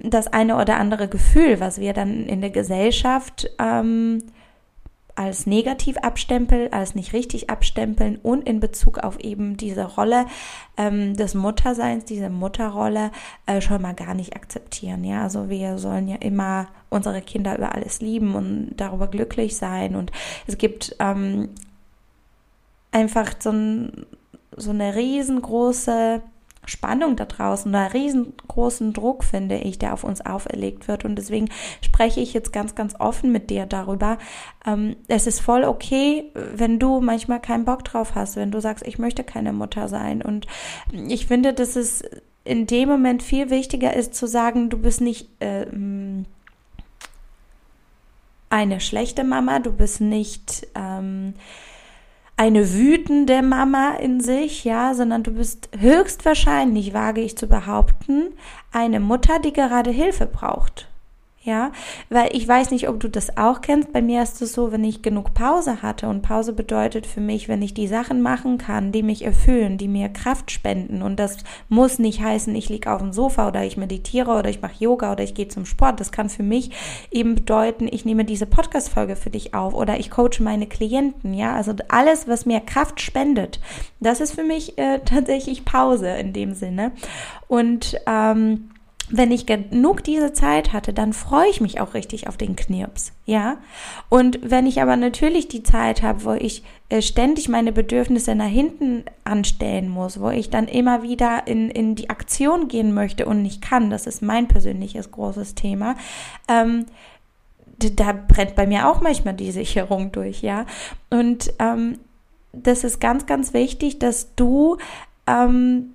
das 0.00 0.28
eine 0.28 0.56
oder 0.56 0.76
andere 0.76 1.08
Gefühl, 1.08 1.60
was 1.60 1.80
wir 1.80 1.92
dann 1.92 2.26
in 2.26 2.40
der 2.40 2.50
Gesellschaft 2.50 3.50
ähm, 3.58 4.22
als 5.18 5.46
negativ 5.46 5.96
abstempeln, 5.96 6.72
als 6.72 6.94
nicht 6.94 7.12
richtig 7.12 7.50
abstempeln 7.50 8.16
und 8.22 8.48
in 8.48 8.60
Bezug 8.60 8.98
auf 8.98 9.18
eben 9.18 9.56
diese 9.56 9.84
Rolle 9.84 10.26
ähm, 10.76 11.16
des 11.16 11.34
Mutterseins, 11.34 12.04
diese 12.04 12.30
Mutterrolle 12.30 13.10
äh, 13.46 13.60
schon 13.60 13.82
mal 13.82 13.94
gar 13.94 14.14
nicht 14.14 14.36
akzeptieren. 14.36 15.02
Ja, 15.02 15.24
also 15.24 15.48
wir 15.48 15.78
sollen 15.78 16.06
ja 16.06 16.16
immer 16.16 16.68
unsere 16.88 17.20
Kinder 17.20 17.58
über 17.58 17.74
alles 17.74 18.00
lieben 18.00 18.36
und 18.36 18.76
darüber 18.76 19.08
glücklich 19.08 19.56
sein 19.56 19.96
und 19.96 20.12
es 20.46 20.56
gibt 20.56 20.94
ähm, 21.00 21.48
einfach 22.92 23.32
so, 23.40 23.50
ein, 23.50 24.06
so 24.56 24.70
eine 24.70 24.94
riesengroße 24.94 26.22
Spannung 26.68 27.16
da 27.16 27.24
draußen, 27.24 27.74
einen 27.74 27.90
riesengroßen 27.90 28.92
Druck, 28.92 29.24
finde 29.24 29.56
ich, 29.56 29.78
der 29.78 29.94
auf 29.94 30.04
uns 30.04 30.24
auferlegt 30.24 30.88
wird. 30.88 31.04
Und 31.04 31.16
deswegen 31.16 31.48
spreche 31.80 32.20
ich 32.20 32.32
jetzt 32.34 32.52
ganz, 32.52 32.74
ganz 32.74 32.94
offen 32.98 33.32
mit 33.32 33.50
dir 33.50 33.66
darüber. 33.66 34.18
Ähm, 34.66 34.96
es 35.08 35.26
ist 35.26 35.40
voll 35.40 35.64
okay, 35.64 36.30
wenn 36.34 36.78
du 36.78 37.00
manchmal 37.00 37.40
keinen 37.40 37.64
Bock 37.64 37.84
drauf 37.84 38.14
hast, 38.14 38.36
wenn 38.36 38.50
du 38.50 38.60
sagst, 38.60 38.86
ich 38.86 38.98
möchte 38.98 39.24
keine 39.24 39.52
Mutter 39.52 39.88
sein. 39.88 40.22
Und 40.22 40.46
ich 40.92 41.26
finde, 41.26 41.52
dass 41.52 41.76
es 41.76 42.02
in 42.44 42.66
dem 42.66 42.88
Moment 42.88 43.22
viel 43.22 43.50
wichtiger 43.50 43.94
ist 43.94 44.14
zu 44.14 44.26
sagen, 44.26 44.70
du 44.70 44.78
bist 44.78 45.00
nicht 45.00 45.28
äh, 45.40 45.66
eine 48.50 48.80
schlechte 48.80 49.24
Mama, 49.24 49.58
du 49.58 49.72
bist 49.72 50.00
nicht 50.00 50.66
ähm, 50.74 51.34
eine 52.38 52.72
wütende 52.72 53.42
Mama 53.42 53.96
in 54.00 54.20
sich, 54.20 54.64
ja, 54.64 54.94
sondern 54.94 55.24
du 55.24 55.32
bist 55.32 55.68
höchstwahrscheinlich, 55.78 56.94
wage 56.94 57.20
ich 57.20 57.36
zu 57.36 57.48
behaupten, 57.48 58.28
eine 58.72 59.00
Mutter, 59.00 59.40
die 59.40 59.52
gerade 59.52 59.90
Hilfe 59.90 60.26
braucht 60.26 60.87
ja, 61.48 61.72
weil 62.10 62.28
ich 62.32 62.46
weiß 62.46 62.70
nicht, 62.72 62.90
ob 62.90 63.00
du 63.00 63.08
das 63.08 63.38
auch 63.38 63.62
kennst. 63.62 63.90
Bei 63.92 64.02
mir 64.02 64.22
ist 64.22 64.42
es 64.42 64.52
so, 64.52 64.70
wenn 64.70 64.84
ich 64.84 65.00
genug 65.00 65.32
Pause 65.32 65.80
hatte 65.80 66.06
und 66.06 66.20
Pause 66.20 66.52
bedeutet 66.52 67.06
für 67.06 67.22
mich, 67.22 67.48
wenn 67.48 67.62
ich 67.62 67.72
die 67.72 67.88
Sachen 67.88 68.20
machen 68.20 68.58
kann, 68.58 68.92
die 68.92 69.02
mich 69.02 69.24
erfüllen, 69.24 69.78
die 69.78 69.88
mir 69.88 70.10
Kraft 70.10 70.50
spenden 70.50 71.00
und 71.00 71.16
das 71.18 71.38
muss 71.70 71.98
nicht 71.98 72.20
heißen, 72.22 72.54
ich 72.54 72.68
liege 72.68 72.92
auf 72.92 73.00
dem 73.00 73.14
Sofa 73.14 73.48
oder 73.48 73.64
ich 73.64 73.78
meditiere 73.78 74.32
oder 74.32 74.50
ich 74.50 74.60
mache 74.60 74.74
Yoga 74.78 75.12
oder 75.12 75.24
ich 75.24 75.34
gehe 75.34 75.48
zum 75.48 75.64
Sport. 75.64 76.00
Das 76.00 76.12
kann 76.12 76.28
für 76.28 76.42
mich 76.42 76.70
eben 77.10 77.34
bedeuten, 77.34 77.88
ich 77.90 78.04
nehme 78.04 78.26
diese 78.26 78.46
Podcast 78.46 78.90
Folge 78.90 79.16
für 79.16 79.30
dich 79.30 79.54
auf 79.54 79.72
oder 79.72 79.98
ich 79.98 80.10
coache 80.10 80.42
meine 80.42 80.66
Klienten, 80.66 81.32
ja, 81.32 81.54
also 81.54 81.72
alles, 81.88 82.28
was 82.28 82.44
mir 82.44 82.60
Kraft 82.60 83.00
spendet, 83.00 83.58
das 84.00 84.20
ist 84.20 84.34
für 84.34 84.44
mich 84.44 84.76
äh, 84.76 84.98
tatsächlich 85.04 85.64
Pause 85.64 86.10
in 86.10 86.34
dem 86.34 86.52
Sinne 86.52 86.92
und 87.48 87.98
ähm, 88.06 88.68
wenn 89.10 89.32
ich 89.32 89.46
genug 89.46 90.04
diese 90.04 90.32
Zeit 90.32 90.72
hatte, 90.72 90.92
dann 90.92 91.12
freue 91.12 91.48
ich 91.48 91.60
mich 91.60 91.80
auch 91.80 91.94
richtig 91.94 92.28
auf 92.28 92.36
den 92.36 92.56
Knirps, 92.56 93.12
ja. 93.24 93.56
Und 94.08 94.38
wenn 94.42 94.66
ich 94.66 94.82
aber 94.82 94.96
natürlich 94.96 95.48
die 95.48 95.62
Zeit 95.62 96.02
habe, 96.02 96.24
wo 96.24 96.32
ich 96.32 96.62
äh, 96.88 97.00
ständig 97.00 97.48
meine 97.48 97.72
Bedürfnisse 97.72 98.34
nach 98.34 98.48
hinten 98.48 99.04
anstellen 99.24 99.88
muss, 99.88 100.20
wo 100.20 100.30
ich 100.30 100.50
dann 100.50 100.68
immer 100.68 101.02
wieder 101.02 101.46
in, 101.46 101.70
in 101.70 101.94
die 101.94 102.10
Aktion 102.10 102.68
gehen 102.68 102.92
möchte 102.92 103.26
und 103.26 103.42
nicht 103.42 103.62
kann, 103.62 103.90
das 103.90 104.06
ist 104.06 104.22
mein 104.22 104.48
persönliches 104.48 105.10
großes 105.10 105.54
Thema, 105.54 105.96
ähm, 106.48 106.86
da 107.78 108.12
brennt 108.12 108.56
bei 108.56 108.66
mir 108.66 108.88
auch 108.88 109.00
manchmal 109.00 109.34
die 109.34 109.52
Sicherung 109.52 110.12
durch, 110.12 110.42
ja. 110.42 110.66
Und 111.10 111.52
ähm, 111.58 111.98
das 112.52 112.84
ist 112.84 113.00
ganz, 113.00 113.26
ganz 113.26 113.54
wichtig, 113.54 113.98
dass 113.98 114.34
du 114.34 114.76
ähm, 115.26 115.94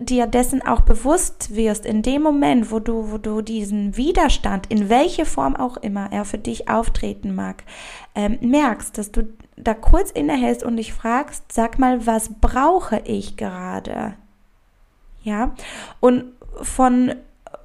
dir 0.00 0.26
dessen 0.26 0.66
auch 0.66 0.80
bewusst 0.80 1.54
wirst, 1.54 1.84
in 1.84 2.02
dem 2.02 2.22
Moment, 2.22 2.72
wo 2.72 2.80
du, 2.80 3.12
wo 3.12 3.18
du 3.18 3.42
diesen 3.42 3.96
Widerstand, 3.96 4.66
in 4.68 4.88
welche 4.88 5.26
Form 5.26 5.54
auch 5.54 5.76
immer 5.76 6.10
er 6.10 6.24
für 6.24 6.38
dich 6.38 6.68
auftreten 6.68 7.34
mag, 7.34 7.62
ähm, 8.14 8.38
merkst, 8.40 8.96
dass 8.96 9.12
du 9.12 9.28
da 9.56 9.74
kurz 9.74 10.10
innehältst 10.10 10.64
und 10.64 10.76
dich 10.76 10.94
fragst, 10.94 11.52
sag 11.52 11.78
mal, 11.78 12.06
was 12.06 12.30
brauche 12.40 13.02
ich 13.04 13.36
gerade? 13.36 14.14
Ja, 15.22 15.54
und 16.00 16.24
von 16.62 17.14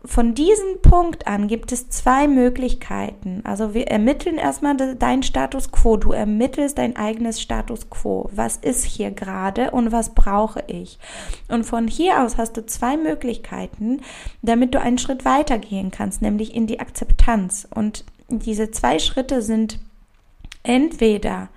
von 0.05 0.35
diesem 0.35 0.81
Punkt 0.81 1.27
an 1.27 1.47
gibt 1.47 1.71
es 1.71 1.89
zwei 1.89 2.27
Möglichkeiten. 2.27 3.41
Also 3.43 3.73
wir 3.73 3.87
ermitteln 3.87 4.37
erstmal 4.37 4.75
dein 4.95 5.23
Status 5.23 5.71
quo. 5.71 5.97
Du 5.97 6.11
ermittelst 6.11 6.77
dein 6.77 6.95
eigenes 6.95 7.41
Status 7.41 7.89
quo. 7.89 8.29
Was 8.33 8.57
ist 8.57 8.83
hier 8.83 9.11
gerade 9.11 9.71
und 9.71 9.91
was 9.91 10.13
brauche 10.13 10.63
ich? 10.67 10.99
Und 11.47 11.65
von 11.65 11.87
hier 11.87 12.21
aus 12.23 12.37
hast 12.37 12.57
du 12.57 12.65
zwei 12.65 12.97
Möglichkeiten, 12.97 14.01
damit 14.41 14.75
du 14.75 14.81
einen 14.81 14.97
Schritt 14.97 15.25
weitergehen 15.25 15.91
kannst, 15.91 16.21
nämlich 16.21 16.53
in 16.53 16.67
die 16.67 16.79
Akzeptanz. 16.79 17.67
Und 17.73 18.05
diese 18.29 18.71
zwei 18.71 18.99
Schritte 18.99 19.41
sind 19.41 19.79
entweder 20.63 21.49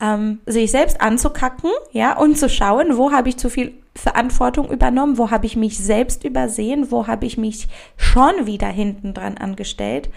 ähm, 0.00 0.40
sich 0.46 0.70
selbst 0.70 1.00
anzukacken, 1.00 1.70
ja, 1.92 2.16
und 2.16 2.38
zu 2.38 2.48
schauen, 2.48 2.96
wo 2.96 3.12
habe 3.12 3.28
ich 3.28 3.36
zu 3.36 3.50
viel 3.50 3.74
Verantwortung 3.94 4.70
übernommen, 4.70 5.18
wo 5.18 5.30
habe 5.30 5.46
ich 5.46 5.56
mich 5.56 5.78
selbst 5.78 6.24
übersehen, 6.24 6.90
wo 6.90 7.06
habe 7.06 7.26
ich 7.26 7.36
mich 7.36 7.68
schon 7.96 8.46
wieder 8.46 8.68
hinten 8.68 9.14
dran 9.14 9.36
angestellt. 9.36 10.08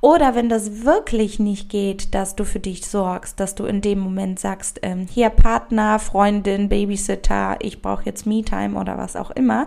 Oder 0.00 0.34
wenn 0.34 0.50
das 0.50 0.84
wirklich 0.84 1.38
nicht 1.38 1.70
geht, 1.70 2.14
dass 2.14 2.36
du 2.36 2.44
für 2.44 2.60
dich 2.60 2.86
sorgst, 2.86 3.40
dass 3.40 3.54
du 3.54 3.64
in 3.64 3.80
dem 3.80 4.00
Moment 4.00 4.38
sagst, 4.38 4.80
ähm, 4.82 5.06
hier 5.10 5.30
Partner, 5.30 5.98
Freundin, 5.98 6.68
Babysitter, 6.68 7.56
ich 7.60 7.80
brauche 7.80 8.04
jetzt 8.04 8.26
Me-Time 8.26 8.78
oder 8.78 8.98
was 8.98 9.16
auch 9.16 9.30
immer, 9.30 9.66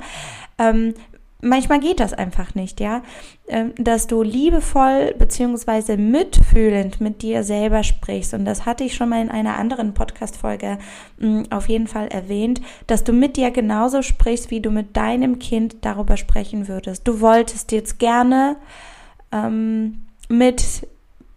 ähm, 0.60 0.94
manchmal 1.42 1.80
geht 1.80 2.00
das 2.00 2.14
einfach 2.14 2.56
nicht, 2.56 2.80
ja, 2.80 3.04
ähm, 3.48 3.74
dass 3.78 4.08
du 4.08 4.24
liebevoll 4.24 5.14
beziehungsweise 5.18 5.98
mitfühlend 5.98 7.00
mit 7.00 7.22
dir 7.22 7.44
selber 7.44 7.84
sprichst. 7.84 8.34
Und 8.34 8.46
das 8.46 8.66
hatte 8.66 8.84
ich 8.84 8.96
schon 8.96 9.10
mal 9.10 9.22
in 9.22 9.30
einer 9.30 9.58
anderen 9.58 9.94
Podcast-Folge 9.94 10.78
mm, 11.20 11.44
auf 11.50 11.70
jeden 11.70 11.88
Fall 11.88 12.08
erwähnt, 12.08 12.62
dass 12.88 13.04
du 13.04 13.14
mit 13.14 13.38
dir 13.38 13.52
genauso 13.52 14.02
sprichst, 14.02 14.52
wie 14.52 14.62
du 14.62 14.72
mit 14.72 14.98
deinem 14.98 15.40
Kind 15.40 15.78
darüber 15.82 16.18
sprechen 16.18 16.68
würdest. 16.68 17.08
Du 17.08 17.22
wolltest 17.22 17.72
jetzt 17.72 18.00
gerne 18.00 18.58
ähm, 19.32 20.06
mit 20.30 20.88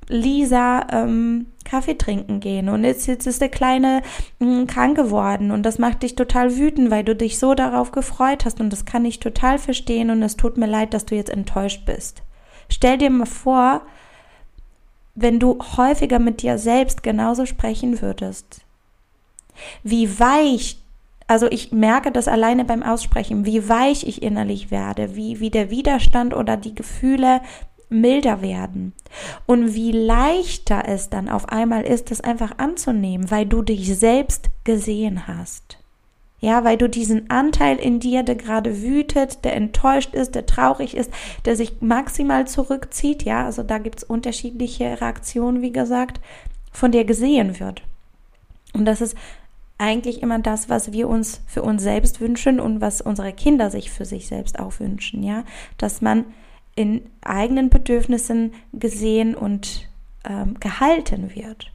Lisa 0.08 0.86
ähm, 0.90 1.46
Kaffee 1.70 1.96
trinken 1.96 2.40
gehen 2.40 2.68
und 2.68 2.82
jetzt, 2.82 3.06
jetzt 3.06 3.26
ist 3.28 3.40
der 3.40 3.48
Kleine 3.48 4.02
mh, 4.40 4.62
mm, 4.62 4.66
krank 4.66 4.96
geworden 4.96 5.52
und 5.52 5.62
das 5.62 5.78
macht 5.78 6.02
dich 6.02 6.16
total 6.16 6.56
wütend, 6.56 6.90
weil 6.90 7.04
du 7.04 7.14
dich 7.14 7.38
so 7.38 7.54
darauf 7.54 7.92
gefreut 7.92 8.44
hast 8.44 8.60
und 8.60 8.70
das 8.70 8.84
kann 8.84 9.04
ich 9.04 9.20
total 9.20 9.58
verstehen 9.58 10.10
und 10.10 10.20
es 10.22 10.36
tut 10.36 10.56
mir 10.56 10.66
leid, 10.66 10.94
dass 10.94 11.06
du 11.06 11.14
jetzt 11.14 11.30
enttäuscht 11.30 11.86
bist. 11.86 12.22
Stell 12.68 12.98
dir 12.98 13.10
mal 13.10 13.26
vor, 13.26 13.82
wenn 15.14 15.38
du 15.38 15.58
häufiger 15.76 16.18
mit 16.18 16.42
dir 16.42 16.58
selbst 16.58 17.04
genauso 17.04 17.46
sprechen 17.46 18.02
würdest. 18.02 18.62
Wie 19.84 20.18
weich 20.18 20.80
also 21.30 21.46
ich 21.48 21.70
merke 21.70 22.10
das 22.10 22.26
alleine 22.26 22.64
beim 22.64 22.82
Aussprechen, 22.82 23.46
wie 23.46 23.68
weich 23.68 24.04
ich 24.04 24.20
innerlich 24.20 24.72
werde, 24.72 25.14
wie, 25.14 25.38
wie 25.38 25.50
der 25.50 25.70
Widerstand 25.70 26.34
oder 26.34 26.56
die 26.56 26.74
Gefühle 26.74 27.40
milder 27.90 28.40
werden. 28.40 28.92
Und 29.46 29.74
wie 29.74 29.92
leichter 29.92 30.84
es 30.86 31.10
dann 31.10 31.28
auf 31.28 31.48
einmal 31.48 31.82
ist, 31.82 32.10
das 32.10 32.20
einfach 32.20 32.58
anzunehmen, 32.58 33.30
weil 33.30 33.46
du 33.46 33.62
dich 33.62 33.98
selbst 33.98 34.50
gesehen 34.64 35.26
hast. 35.26 35.78
Ja, 36.42 36.64
weil 36.64 36.78
du 36.78 36.88
diesen 36.88 37.28
Anteil 37.28 37.76
in 37.76 38.00
dir, 38.00 38.22
der 38.22 38.34
gerade 38.34 38.80
wütet, 38.80 39.44
der 39.44 39.54
enttäuscht 39.54 40.14
ist, 40.14 40.34
der 40.34 40.46
traurig 40.46 40.96
ist, 40.96 41.12
der 41.44 41.54
sich 41.54 41.82
maximal 41.82 42.46
zurückzieht, 42.46 43.24
ja, 43.24 43.44
also 43.44 43.62
da 43.62 43.76
gibt's 43.76 44.04
unterschiedliche 44.04 45.02
Reaktionen, 45.02 45.60
wie 45.60 45.72
gesagt, 45.72 46.18
von 46.72 46.92
dir 46.92 47.04
gesehen 47.04 47.60
wird. 47.60 47.82
Und 48.72 48.86
das 48.86 49.02
ist 49.02 49.18
eigentlich 49.76 50.22
immer 50.22 50.38
das, 50.38 50.68
was 50.70 50.92
wir 50.92 51.08
uns 51.08 51.42
für 51.46 51.62
uns 51.62 51.82
selbst 51.82 52.20
wünschen 52.20 52.58
und 52.58 52.80
was 52.80 53.02
unsere 53.02 53.32
Kinder 53.32 53.70
sich 53.70 53.90
für 53.90 54.04
sich 54.06 54.26
selbst 54.26 54.58
auch 54.58 54.78
wünschen, 54.78 55.22
ja, 55.22 55.44
dass 55.76 56.00
man 56.00 56.26
in 56.80 57.02
eigenen 57.20 57.68
Bedürfnissen 57.68 58.54
gesehen 58.72 59.34
und 59.34 59.86
ähm, 60.26 60.58
gehalten 60.60 61.34
wird. 61.34 61.70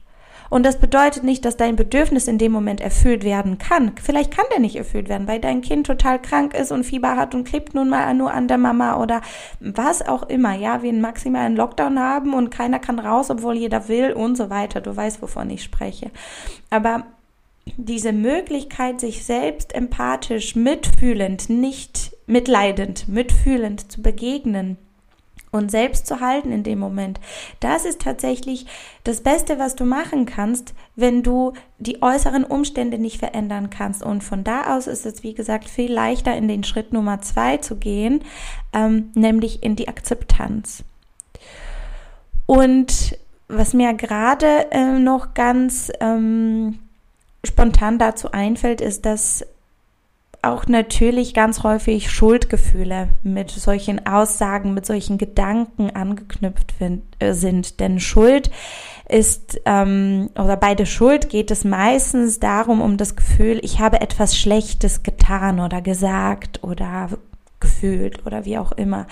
Und 0.50 0.66
das 0.66 0.78
bedeutet 0.78 1.22
nicht, 1.22 1.44
dass 1.44 1.56
dein 1.56 1.76
Bedürfnis 1.76 2.26
in 2.26 2.38
dem 2.38 2.50
Moment 2.50 2.80
erfüllt 2.80 3.22
werden 3.22 3.58
kann. 3.58 3.92
Vielleicht 4.02 4.32
kann 4.32 4.46
der 4.50 4.58
nicht 4.58 4.74
erfüllt 4.74 5.08
werden, 5.08 5.28
weil 5.28 5.40
dein 5.40 5.60
Kind 5.60 5.86
total 5.86 6.20
krank 6.20 6.54
ist 6.54 6.72
und 6.72 6.82
Fieber 6.82 7.16
hat 7.16 7.36
und 7.36 7.44
klebt 7.44 7.74
nun 7.74 7.88
mal 7.88 8.14
nur 8.14 8.32
an 8.32 8.48
der 8.48 8.58
Mama 8.58 9.00
oder 9.00 9.22
was 9.60 10.06
auch 10.06 10.24
immer. 10.24 10.56
Ja, 10.56 10.82
wir 10.82 10.90
einen 10.90 11.00
maximalen 11.00 11.54
Lockdown 11.54 12.00
haben 12.00 12.34
und 12.34 12.50
keiner 12.50 12.80
kann 12.80 12.98
raus, 12.98 13.30
obwohl 13.30 13.54
jeder 13.54 13.86
will 13.86 14.12
und 14.12 14.36
so 14.36 14.50
weiter. 14.50 14.80
Du 14.80 14.96
weißt, 14.96 15.22
wovon 15.22 15.50
ich 15.50 15.62
spreche. 15.62 16.10
Aber 16.70 17.04
diese 17.76 18.12
Möglichkeit, 18.12 19.00
sich 19.00 19.24
selbst 19.24 19.72
empathisch, 19.72 20.56
mitfühlend, 20.56 21.48
nicht 21.48 22.12
mitleidend, 22.26 23.08
mitfühlend 23.08 23.90
zu 23.90 24.02
begegnen, 24.02 24.78
und 25.56 25.70
selbst 25.70 26.06
zu 26.06 26.20
halten 26.20 26.52
in 26.52 26.62
dem 26.62 26.78
Moment. 26.78 27.20
Das 27.60 27.84
ist 27.84 28.00
tatsächlich 28.00 28.66
das 29.04 29.20
Beste, 29.20 29.58
was 29.58 29.74
du 29.74 29.84
machen 29.84 30.26
kannst, 30.26 30.74
wenn 30.94 31.22
du 31.22 31.52
die 31.78 32.02
äußeren 32.02 32.44
Umstände 32.44 32.98
nicht 32.98 33.18
verändern 33.18 33.70
kannst. 33.70 34.02
Und 34.02 34.22
von 34.22 34.44
da 34.44 34.76
aus 34.76 34.86
ist 34.86 35.06
es, 35.06 35.22
wie 35.22 35.34
gesagt, 35.34 35.68
viel 35.68 35.92
leichter 35.92 36.36
in 36.36 36.48
den 36.48 36.64
Schritt 36.64 36.92
Nummer 36.92 37.20
zwei 37.20 37.56
zu 37.56 37.76
gehen, 37.76 38.22
ähm, 38.72 39.10
nämlich 39.14 39.62
in 39.62 39.76
die 39.76 39.88
Akzeptanz. 39.88 40.84
Und 42.46 43.18
was 43.48 43.74
mir 43.74 43.94
gerade 43.94 44.70
äh, 44.70 44.98
noch 44.98 45.34
ganz 45.34 45.92
ähm, 46.00 46.78
spontan 47.44 47.98
dazu 47.98 48.32
einfällt, 48.32 48.80
ist, 48.80 49.06
dass 49.06 49.44
auch 50.42 50.66
natürlich 50.66 51.34
ganz 51.34 51.62
häufig 51.62 52.10
Schuldgefühle 52.10 53.08
mit 53.22 53.50
solchen 53.50 54.06
Aussagen, 54.06 54.74
mit 54.74 54.86
solchen 54.86 55.18
Gedanken 55.18 55.90
angeknüpft 55.90 56.74
äh, 56.80 57.32
sind. 57.32 57.80
Denn 57.80 58.00
Schuld 58.00 58.50
ist, 59.08 59.60
ähm, 59.64 60.30
oder 60.34 60.56
bei 60.56 60.74
der 60.74 60.86
Schuld 60.86 61.28
geht 61.28 61.50
es 61.50 61.64
meistens 61.64 62.40
darum, 62.40 62.80
um 62.80 62.96
das 62.96 63.16
Gefühl, 63.16 63.60
ich 63.62 63.80
habe 63.80 64.00
etwas 64.00 64.36
Schlechtes 64.36 65.02
getan 65.02 65.60
oder 65.60 65.80
gesagt 65.80 66.62
oder 66.62 67.10
gefühlt 67.60 68.26
oder 68.26 68.44
wie 68.44 68.58
auch 68.58 68.72
immer. 68.72 69.06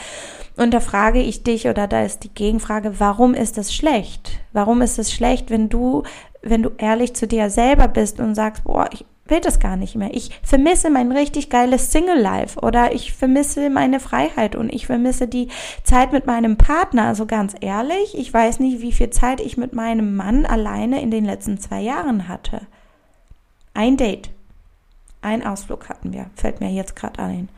Und 0.56 0.74
da 0.74 0.80
frage 0.80 1.20
ich 1.20 1.42
dich 1.42 1.66
oder 1.66 1.86
da 1.86 2.02
ist 2.02 2.24
die 2.24 2.34
Gegenfrage, 2.34 3.00
warum 3.00 3.34
ist 3.34 3.58
das 3.58 3.74
schlecht? 3.74 4.38
Warum 4.52 4.82
ist 4.82 4.98
es 4.98 5.12
schlecht, 5.12 5.50
wenn 5.50 5.68
du, 5.68 6.04
wenn 6.42 6.62
du 6.62 6.70
ehrlich 6.78 7.14
zu 7.14 7.26
dir 7.26 7.50
selber 7.50 7.88
bist 7.88 8.20
und 8.20 8.34
sagst, 8.34 8.64
boah, 8.64 8.88
ich 8.92 9.04
will 9.26 9.40
das 9.40 9.58
gar 9.58 9.76
nicht 9.76 9.94
mehr. 9.96 10.12
Ich 10.12 10.38
vermisse 10.42 10.90
mein 10.90 11.10
richtig 11.10 11.48
geiles 11.48 11.92
Single-Life 11.92 12.60
oder 12.60 12.92
ich 12.94 13.12
vermisse 13.12 13.70
meine 13.70 14.00
Freiheit 14.00 14.54
und 14.54 14.72
ich 14.72 14.86
vermisse 14.86 15.28
die 15.28 15.48
Zeit 15.82 16.12
mit 16.12 16.26
meinem 16.26 16.58
Partner. 16.58 17.06
Also 17.06 17.26
ganz 17.26 17.54
ehrlich, 17.60 18.16
ich 18.16 18.32
weiß 18.32 18.60
nicht, 18.60 18.82
wie 18.82 18.92
viel 18.92 19.10
Zeit 19.10 19.40
ich 19.40 19.56
mit 19.56 19.72
meinem 19.72 20.16
Mann 20.16 20.44
alleine 20.44 21.00
in 21.00 21.10
den 21.10 21.24
letzten 21.24 21.58
zwei 21.58 21.80
Jahren 21.80 22.28
hatte. 22.28 22.62
Ein 23.72 23.96
Date. 23.96 24.30
Ein 25.22 25.44
Ausflug 25.44 25.88
hatten 25.88 26.12
wir, 26.12 26.30
fällt 26.34 26.60
mir 26.60 26.70
jetzt 26.70 26.94
gerade 26.94 27.22
ein. 27.22 27.48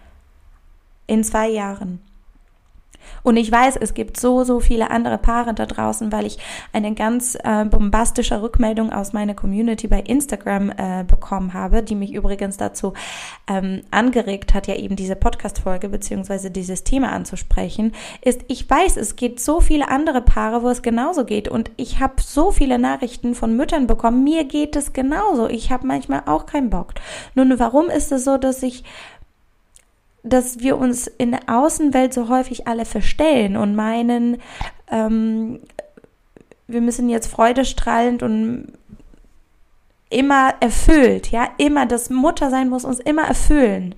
In 1.09 1.25
zwei 1.25 1.49
Jahren. 1.49 2.01
Und 3.23 3.37
ich 3.37 3.51
weiß, 3.51 3.77
es 3.77 3.95
gibt 3.95 4.19
so, 4.19 4.45
so 4.45 4.61
viele 4.61 4.91
andere 4.91 5.19
Paare 5.19 5.55
da 5.55 5.67
draußen, 5.67 6.13
weil 6.13 6.27
ich 6.27 6.39
eine 6.73 6.95
ganz 6.95 7.37
äh, 7.43 7.65
bombastische 7.65 8.43
Rückmeldung 8.43 8.93
aus 8.93 9.13
meiner 9.13 9.35
Community 9.35 9.89
bei 9.89 10.01
Instagram 10.01 10.71
äh, 10.71 11.05
bekommen 11.05 11.55
habe, 11.55 11.83
die 11.83 11.95
mich 11.95 12.13
übrigens 12.13 12.57
dazu 12.57 12.93
ähm, 13.49 13.83
angeregt 13.91 14.55
hat, 14.55 14.67
ja 14.67 14.77
eben 14.77 14.97
diese 14.97 15.17
Podcast-Folge 15.17 15.89
beziehungsweise 15.89 16.51
dieses 16.51 16.85
Thema 16.85 17.13
anzusprechen, 17.13 17.93
ist, 18.23 18.43
ich 18.49 18.69
weiß, 18.69 18.97
es 18.97 19.17
gibt 19.17 19.41
so 19.41 19.61
viele 19.61 19.89
andere 19.89 20.23
Paare, 20.23 20.63
wo 20.63 20.69
es 20.69 20.83
genauso 20.83 21.25
geht. 21.25 21.49
Und 21.49 21.71
ich 21.77 22.01
habe 22.01 22.15
so 22.23 22.51
viele 22.51 22.79
Nachrichten 22.79 23.35
von 23.35 23.57
Müttern 23.57 23.87
bekommen, 23.87 24.25
mir 24.25 24.45
geht 24.45 24.77
es 24.77 24.93
genauso. 24.93 25.49
Ich 25.49 25.71
habe 25.71 25.87
manchmal 25.87 26.23
auch 26.27 26.47
keinen 26.47 26.71
Bock. 26.71 26.95
Nun, 27.35 27.59
warum 27.59 27.89
ist 27.91 28.13
es 28.13 28.25
so, 28.25 28.37
dass 28.37 28.63
ich 28.63 28.85
dass 30.27 30.61
wir 30.61 30.77
uns 30.77 31.07
in 31.07 31.31
der 31.31 31.43
Außenwelt 31.47 32.13
so 32.13 32.29
häufig 32.29 32.67
alle 32.67 32.85
verstellen 32.85 33.57
und 33.57 33.75
meinen, 33.75 34.39
ähm, 34.91 35.61
wir 36.67 36.81
müssen 36.81 37.09
jetzt 37.09 37.29
freudestrahlend 37.29 38.23
und 38.23 38.73
immer 40.11 40.55
erfüllt, 40.61 41.31
ja, 41.31 41.49
immer 41.59 41.87
das 41.87 42.11
Muttersein 42.11 42.69
muss 42.69 42.85
uns 42.85 43.01
immer 43.01 43.23
erfüllen. 43.23 43.95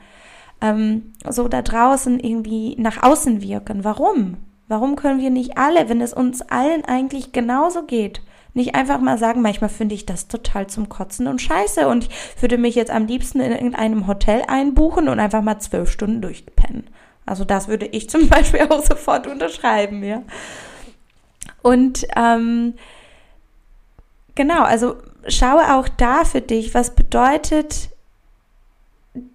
Ähm, 0.61 1.14
so 1.28 1.49
da 1.49 1.62
draußen 1.62 2.18
irgendwie 2.18 2.76
nach 2.78 3.02
außen 3.02 3.42
wirken. 3.42 3.85
Warum? 3.85 4.37
Warum 4.66 4.97
können 4.97 5.20
wir 5.20 5.30
nicht 5.30 5.56
alle, 5.56 5.88
wenn 5.88 6.00
es 6.00 6.12
uns 6.12 6.42
allen 6.42 6.85
eigentlich 6.85 7.32
genauso 7.32 7.85
geht, 7.85 8.20
nicht 8.59 8.75
einfach 8.75 9.00
mal 9.00 9.17
sagen, 9.17 9.41
manchmal 9.41 9.71
finde 9.71 9.95
ich 9.95 10.05
das 10.05 10.29
total 10.29 10.67
zum 10.67 10.88
Kotzen 10.88 11.27
und 11.27 11.41
scheiße 11.41 11.88
und 11.88 12.09
ich 12.37 12.43
würde 12.43 12.59
mich 12.59 12.75
jetzt 12.75 12.91
am 12.91 13.07
liebsten 13.07 13.41
in 13.41 13.53
irgendeinem 13.53 14.07
Hotel 14.07 14.43
einbuchen 14.47 15.09
und 15.09 15.19
einfach 15.19 15.43
mal 15.43 15.59
zwölf 15.61 15.91
Stunden 15.91 16.21
durchpennen. 16.21 16.88
Also 17.25 17.45
das 17.45 17.69
würde 17.69 17.87
ich 17.87 18.11
zum 18.11 18.29
Beispiel 18.29 18.61
auch 18.69 18.85
sofort 18.85 19.27
unterschreiben, 19.27 20.03
ja. 20.03 20.23
Und 21.62 22.07
ähm, 22.17 22.75
genau, 24.35 24.62
also 24.62 24.97
schaue 25.27 25.75
auch 25.75 25.88
da 25.88 26.25
für 26.25 26.41
dich, 26.41 26.75
was 26.75 26.95
bedeutet, 26.95 27.91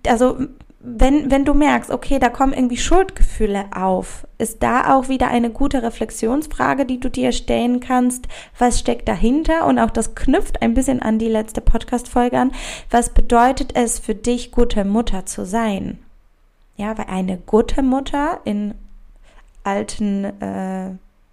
also 0.07 0.47
wenn, 0.85 1.31
wenn 1.31 1.45
du 1.45 1.53
merkst, 1.53 1.91
okay, 1.91 2.19
da 2.19 2.27
kommen 2.27 2.51
irgendwie 2.51 2.75
Schuldgefühle 2.75 3.67
auf, 3.73 4.27
ist 4.37 4.61
da 4.61 4.93
auch 4.93 5.07
wieder 5.07 5.29
eine 5.29 5.49
gute 5.49 5.81
Reflexionsfrage, 5.81 6.85
die 6.85 6.99
du 6.99 7.09
dir 7.09 7.31
stellen 7.31 7.79
kannst. 7.79 8.27
Was 8.59 8.79
steckt 8.79 9.07
dahinter? 9.07 9.65
Und 9.65 9.79
auch 9.79 9.91
das 9.91 10.13
knüpft 10.13 10.61
ein 10.61 10.73
bisschen 10.73 11.01
an 11.01 11.19
die 11.19 11.29
letzte 11.29 11.61
Podcast-Folge 11.61 12.37
an. 12.37 12.51
Was 12.89 13.13
bedeutet 13.13 13.75
es 13.75 13.97
für 13.97 14.13
dich, 14.13 14.51
gute 14.51 14.83
Mutter 14.83 15.25
zu 15.25 15.45
sein? 15.45 15.99
Ja, 16.75 16.97
weil 16.97 17.05
eine 17.07 17.37
gute 17.37 17.81
Mutter 17.81 18.41
in 18.43 18.73
alten 19.63 20.25
äh, 20.41 20.89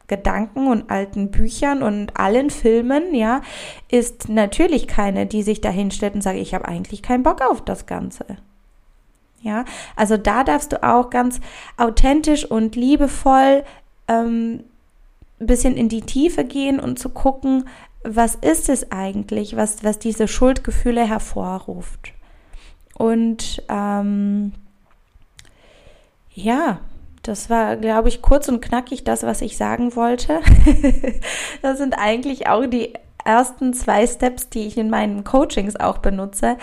Gedanken 0.07 0.69
und 0.69 0.91
alten 0.91 1.33
Büchern 1.33 1.83
und 1.83 2.17
allen 2.17 2.51
Filmen, 2.51 3.17
ja, 3.17 3.43
ist 3.89 4.29
natürlich 4.29 4.87
keine, 4.87 5.27
die 5.27 5.43
sich 5.43 5.61
dahin 5.61 5.91
stellt 5.91 6.15
und 6.15 6.23
sagt, 6.23 6.39
ich 6.39 6.55
habe 6.55 6.69
eigentlich 6.69 7.03
keinen 7.03 7.25
Bock 7.25 7.43
auf 7.43 7.65
das 7.65 7.87
Ganze. 7.87 8.27
Ja, 9.43 9.65
also 9.97 10.17
da 10.17 10.45
darfst 10.45 10.73
du 10.73 10.83
auch 10.83 11.09
ganz 11.09 11.41
authentisch 11.79 12.45
und 12.45 12.77
liebevoll 12.77 13.65
ähm, 14.07 14.65
ein 15.41 15.47
bisschen 15.47 15.77
in 15.77 15.89
die 15.89 16.03
Tiefe 16.03 16.45
gehen 16.45 16.79
und 16.79 16.99
zu 16.99 17.09
gucken, 17.09 17.67
was 18.03 18.35
ist 18.35 18.69
es 18.69 18.93
eigentlich, 18.93 19.57
was, 19.57 19.83
was 19.83 19.99
diese 19.99 20.29
Schuldgefühle 20.29 21.07
hervorruft. 21.07 22.13
Und 22.95 23.63
ähm, 23.69 24.53
ja, 26.35 26.81
das 27.23 27.51
war, 27.51 27.77
glaube 27.77 28.09
ich, 28.09 28.23
kurz 28.23 28.49
und 28.49 28.61
knackig 28.61 29.05
das, 29.05 29.23
was 29.23 29.41
ich 29.41 29.57
sagen 29.57 29.97
wollte. 29.97 30.41
das 31.63 31.79
sind 31.79 31.95
eigentlich 31.95 32.47
auch 32.49 32.67
die 32.67 32.93
ersten 33.31 33.73
zwei 33.75 34.09
Steps, 34.09 34.49
die 34.49 34.67
ich 34.67 34.77
in 34.77 34.91
meinen 34.91 35.23
Coachings 35.23 35.77
auch 35.77 35.99
benutze. 35.99 36.57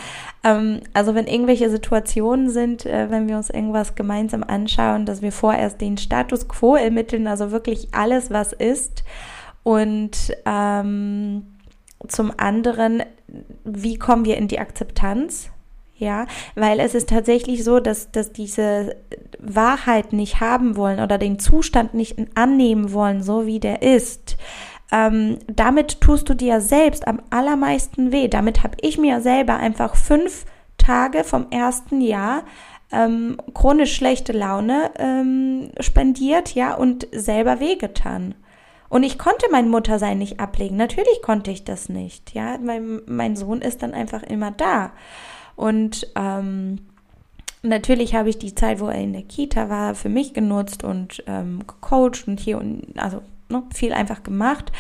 Ähm, 0.44 0.82
also 0.94 1.16
wenn 1.16 1.26
irgendwelche 1.26 1.70
Situationen 1.70 2.50
sind, 2.50 2.86
äh, 2.86 3.10
wenn 3.10 3.30
wir 3.30 3.38
uns 3.38 3.50
irgendwas 3.50 3.96
gemeinsam 3.96 4.44
anschauen, 4.44 5.06
dass 5.06 5.22
wir 5.22 5.32
vorerst 5.32 5.80
den 5.80 5.98
Status 5.98 6.50
quo 6.50 6.76
ermitteln, 6.76 7.26
also 7.28 7.52
wirklich 7.52 7.88
alles, 7.94 8.32
was 8.32 8.52
ist. 8.52 9.06
Und 9.64 10.36
ähm, 10.46 11.46
zum 12.06 12.34
anderen, 12.38 13.04
wie 13.64 13.98
kommen 13.98 14.26
wir 14.26 14.36
in 14.36 14.50
die 14.50 14.60
Akzeptanz? 14.60 15.50
Ja, 16.00 16.28
weil 16.54 16.80
es 16.80 16.94
ist 16.94 17.10
tatsächlich 17.10 17.64
so, 17.64 17.80
dass, 17.80 18.12
dass 18.12 18.32
diese 18.32 18.98
Wahrheit 19.40 20.14
nicht 20.14 20.42
haben 20.42 20.76
wollen 20.76 21.00
oder 21.00 21.18
den 21.18 21.40
Zustand 21.40 21.96
nicht 21.96 22.18
annehmen 22.36 22.92
wollen, 22.92 23.24
so 23.24 23.48
wie 23.48 23.60
der 23.60 23.82
ist 23.82 24.38
ähm, 24.92 25.40
damit 25.48 26.02
tust 26.02 26.30
du 26.30 26.34
dir 26.34 26.62
selbst 26.62 27.08
am 27.08 27.22
allermeisten 27.30 28.12
weh. 28.12 28.28
Damit 28.28 28.64
habe 28.64 28.78
ich 28.82 28.98
mir 28.98 29.22
selber 29.22 29.58
einfach 29.58 29.96
fünf 29.96 30.46
Tage 30.78 31.24
vom 31.24 31.48
ersten 31.52 32.02
Jahr 32.02 32.44
ähm, 32.92 33.38
chronisch 33.54 33.96
schlechte 33.96 34.32
Laune 34.32 34.92
ähm, 34.98 35.72
spendiert, 35.80 36.56
ja, 36.56 36.74
und 36.74 37.08
selber 37.12 37.60
wehgetan. 37.60 38.36
Und 38.90 39.04
ich 39.04 39.18
konnte 39.18 39.48
mein 39.52 39.70
Muttersein 39.70 40.18
nicht 40.18 40.40
ablegen. 40.40 40.78
Natürlich 40.78 41.22
konnte 41.22 41.52
ich 41.52 41.66
das 41.66 41.90
nicht. 41.90 42.34
Ja, 42.34 42.58
mein, 42.58 43.02
mein 43.06 43.36
Sohn 43.36 43.62
ist 43.62 43.84
dann 43.84 43.94
einfach 43.94 44.24
immer 44.24 44.52
da. 44.52 44.92
Und 45.58 46.08
ähm, 46.16 46.80
natürlich 47.64 48.16
habe 48.16 48.30
ich 48.30 48.38
die 48.38 48.56
Zeit, 48.56 48.80
wo 48.80 48.88
er 48.88 49.02
in 49.02 49.12
der 49.12 49.24
Kita 49.24 49.70
war, 49.70 49.94
für 49.94 50.08
mich 50.08 50.34
genutzt 50.34 50.86
und 50.86 51.22
ähm, 51.28 51.64
gecoacht 51.68 52.28
und 52.28 52.40
hier 52.40 52.58
und 52.60 52.94
also 52.96 53.22
ne, 53.50 53.64
viel 53.74 53.94
einfach 53.94 54.24
gemacht. 54.24 54.72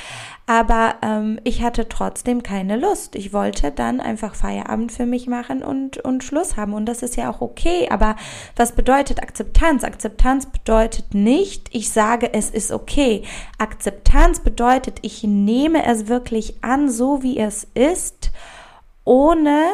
Aber 0.45 0.95
ähm, 1.01 1.39
ich 1.43 1.61
hatte 1.61 1.89
trotzdem 1.89 2.41
keine 2.41 2.77
Lust. 2.77 3.15
Ich 3.15 3.33
wollte 3.33 3.71
dann 3.71 3.99
einfach 3.99 4.33
Feierabend 4.33 4.93
für 4.93 5.05
mich 5.05 5.27
machen 5.27 5.61
und, 5.61 5.97
und 5.97 6.23
Schluss 6.23 6.55
haben. 6.55 6.73
Und 6.73 6.85
das 6.85 7.03
ist 7.03 7.17
ja 7.17 7.29
auch 7.29 7.41
okay. 7.41 7.89
Aber 7.89 8.15
was 8.55 8.71
bedeutet 8.71 9.21
Akzeptanz? 9.21 9.83
Akzeptanz 9.83 10.45
bedeutet 10.45 11.13
nicht, 11.13 11.69
ich 11.75 11.91
sage, 11.91 12.33
es 12.33 12.49
ist 12.49 12.71
okay. 12.71 13.23
Akzeptanz 13.57 14.39
bedeutet, 14.39 14.99
ich 15.01 15.23
nehme 15.23 15.85
es 15.85 16.07
wirklich 16.07 16.63
an, 16.63 16.89
so 16.89 17.23
wie 17.23 17.37
es 17.37 17.67
ist, 17.73 18.31
ohne 19.03 19.65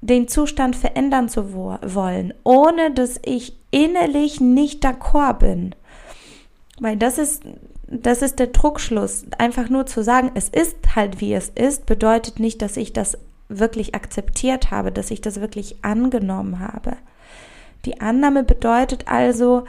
den 0.00 0.26
Zustand 0.26 0.74
verändern 0.74 1.28
zu 1.28 1.52
wollen, 1.54 2.34
ohne 2.44 2.92
dass 2.92 3.20
ich 3.24 3.56
innerlich 3.70 4.40
nicht 4.40 4.84
d'accord 4.84 5.34
bin. 5.34 5.74
Weil 6.80 6.96
das 6.96 7.18
ist 7.18 7.44
das 7.92 8.22
ist 8.22 8.38
der 8.38 8.48
Druckschluss. 8.48 9.26
Einfach 9.38 9.68
nur 9.68 9.86
zu 9.86 10.02
sagen, 10.02 10.30
es 10.34 10.48
ist 10.48 10.96
halt 10.96 11.20
wie 11.20 11.34
es 11.34 11.50
ist, 11.50 11.86
bedeutet 11.86 12.40
nicht, 12.40 12.62
dass 12.62 12.76
ich 12.76 12.92
das 12.92 13.18
wirklich 13.48 13.94
akzeptiert 13.94 14.70
habe, 14.70 14.90
dass 14.90 15.10
ich 15.10 15.20
das 15.20 15.40
wirklich 15.40 15.76
angenommen 15.82 16.58
habe. 16.60 16.96
Die 17.84 18.00
Annahme 18.00 18.44
bedeutet 18.44 19.08
also, 19.08 19.64